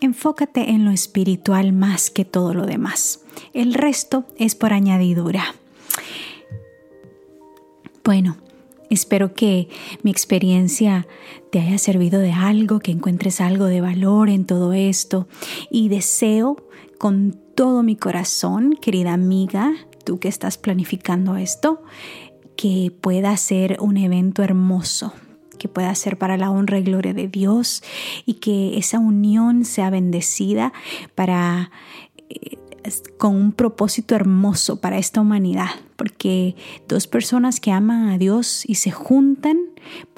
enfócate 0.00 0.70
en 0.70 0.84
lo 0.84 0.90
espiritual 0.90 1.72
más 1.72 2.10
que 2.10 2.24
todo 2.24 2.54
lo 2.54 2.66
demás. 2.66 3.20
El 3.52 3.74
resto 3.74 4.24
es 4.36 4.54
por 4.54 4.72
añadidura. 4.72 5.54
Bueno, 8.04 8.36
Espero 8.90 9.34
que 9.34 9.68
mi 10.02 10.10
experiencia 10.10 11.06
te 11.52 11.60
haya 11.60 11.78
servido 11.78 12.18
de 12.18 12.32
algo, 12.32 12.80
que 12.80 12.90
encuentres 12.90 13.40
algo 13.40 13.66
de 13.66 13.80
valor 13.80 14.28
en 14.28 14.44
todo 14.44 14.72
esto 14.72 15.28
y 15.70 15.88
deseo 15.88 16.56
con 17.00 17.34
todo 17.54 17.82
mi 17.82 17.96
corazón, 17.96 18.74
querida 18.78 19.14
amiga, 19.14 19.72
tú 20.04 20.18
que 20.18 20.28
estás 20.28 20.58
planificando 20.58 21.36
esto, 21.36 21.82
que 22.58 22.92
pueda 23.00 23.34
ser 23.38 23.78
un 23.80 23.96
evento 23.96 24.42
hermoso, 24.42 25.14
que 25.58 25.66
pueda 25.66 25.94
ser 25.94 26.18
para 26.18 26.36
la 26.36 26.50
honra 26.50 26.78
y 26.78 26.82
gloria 26.82 27.14
de 27.14 27.26
Dios 27.26 27.82
y 28.26 28.34
que 28.34 28.76
esa 28.76 28.98
unión 28.98 29.64
sea 29.64 29.88
bendecida 29.88 30.74
para 31.14 31.70
eh, 32.28 32.58
con 33.16 33.34
un 33.34 33.52
propósito 33.52 34.14
hermoso 34.14 34.82
para 34.82 34.98
esta 34.98 35.22
humanidad, 35.22 35.70
porque 35.96 36.54
dos 36.86 37.06
personas 37.06 37.60
que 37.60 37.72
aman 37.72 38.10
a 38.10 38.18
Dios 38.18 38.62
y 38.66 38.74
se 38.74 38.90
juntan 38.90 39.56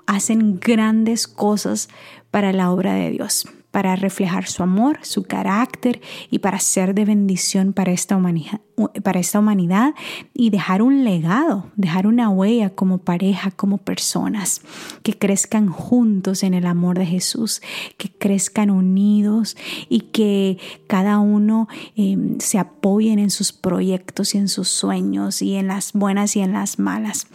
hacen 0.06 0.58
grandes 0.58 1.28
cosas 1.28 1.88
para 2.32 2.52
la 2.52 2.72
obra 2.72 2.94
de 2.94 3.10
Dios 3.10 3.46
para 3.72 3.96
reflejar 3.96 4.46
su 4.46 4.62
amor, 4.62 5.00
su 5.02 5.24
carácter 5.24 6.00
y 6.30 6.38
para 6.38 6.60
ser 6.60 6.94
de 6.94 7.04
bendición 7.04 7.72
para 7.72 7.90
esta 7.90 8.16
humanidad, 8.16 9.94
y 10.34 10.50
dejar 10.50 10.82
un 10.82 11.04
legado, 11.04 11.70
dejar 11.76 12.06
una 12.06 12.28
huella 12.28 12.70
como 12.70 12.98
pareja, 12.98 13.50
como 13.50 13.78
personas, 13.78 14.60
que 15.02 15.18
crezcan 15.18 15.68
juntos 15.68 16.42
en 16.42 16.54
el 16.54 16.66
amor 16.66 16.98
de 16.98 17.06
Jesús, 17.06 17.62
que 17.96 18.10
crezcan 18.10 18.70
unidos 18.70 19.56
y 19.88 20.00
que 20.00 20.58
cada 20.86 21.18
uno 21.18 21.66
em, 21.96 22.38
se 22.40 22.58
apoyen 22.58 23.18
en 23.18 23.30
sus 23.30 23.52
proyectos 23.52 24.34
y 24.34 24.38
en 24.38 24.48
sus 24.48 24.68
sueños 24.68 25.40
y 25.40 25.54
en 25.54 25.68
las 25.68 25.94
buenas 25.94 26.36
y 26.36 26.40
en 26.40 26.52
las 26.52 26.78
malas. 26.78 27.26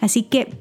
Así 0.00 0.24
que 0.24 0.58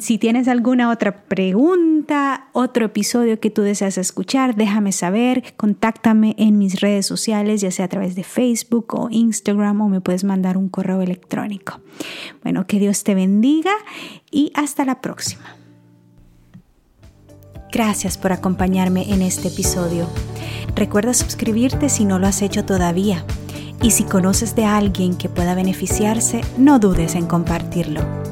si 0.00 0.18
tienes 0.18 0.48
alguna 0.48 0.90
otra 0.90 1.24
pregunta, 1.24 2.48
otro 2.52 2.86
episodio 2.86 3.38
que 3.38 3.50
tú 3.50 3.62
deseas 3.62 3.98
escuchar, 3.98 4.56
déjame 4.56 4.92
saber, 4.92 5.54
contáctame 5.56 6.34
en 6.38 6.58
mis 6.58 6.80
redes 6.80 7.06
sociales, 7.06 7.60
ya 7.60 7.70
sea 7.70 7.84
a 7.84 7.88
través 7.88 8.14
de 8.14 8.24
Facebook 8.24 8.94
o 8.94 9.08
Instagram 9.10 9.80
o 9.80 9.88
me 9.88 10.00
puedes 10.00 10.24
mandar 10.24 10.56
un 10.56 10.68
correo 10.68 11.02
electrónico. 11.02 11.80
Bueno, 12.42 12.66
que 12.66 12.78
Dios 12.78 13.04
te 13.04 13.14
bendiga 13.14 13.72
y 14.30 14.52
hasta 14.54 14.84
la 14.84 15.00
próxima. 15.00 15.56
Gracias 17.70 18.18
por 18.18 18.32
acompañarme 18.32 19.12
en 19.12 19.22
este 19.22 19.48
episodio. 19.48 20.06
Recuerda 20.74 21.14
suscribirte 21.14 21.88
si 21.88 22.04
no 22.04 22.18
lo 22.18 22.26
has 22.26 22.42
hecho 22.42 22.64
todavía. 22.64 23.24
Y 23.82 23.90
si 23.90 24.04
conoces 24.04 24.54
de 24.54 24.64
alguien 24.64 25.16
que 25.16 25.28
pueda 25.28 25.54
beneficiarse, 25.54 26.42
no 26.56 26.78
dudes 26.78 27.14
en 27.14 27.26
compartirlo. 27.26 28.31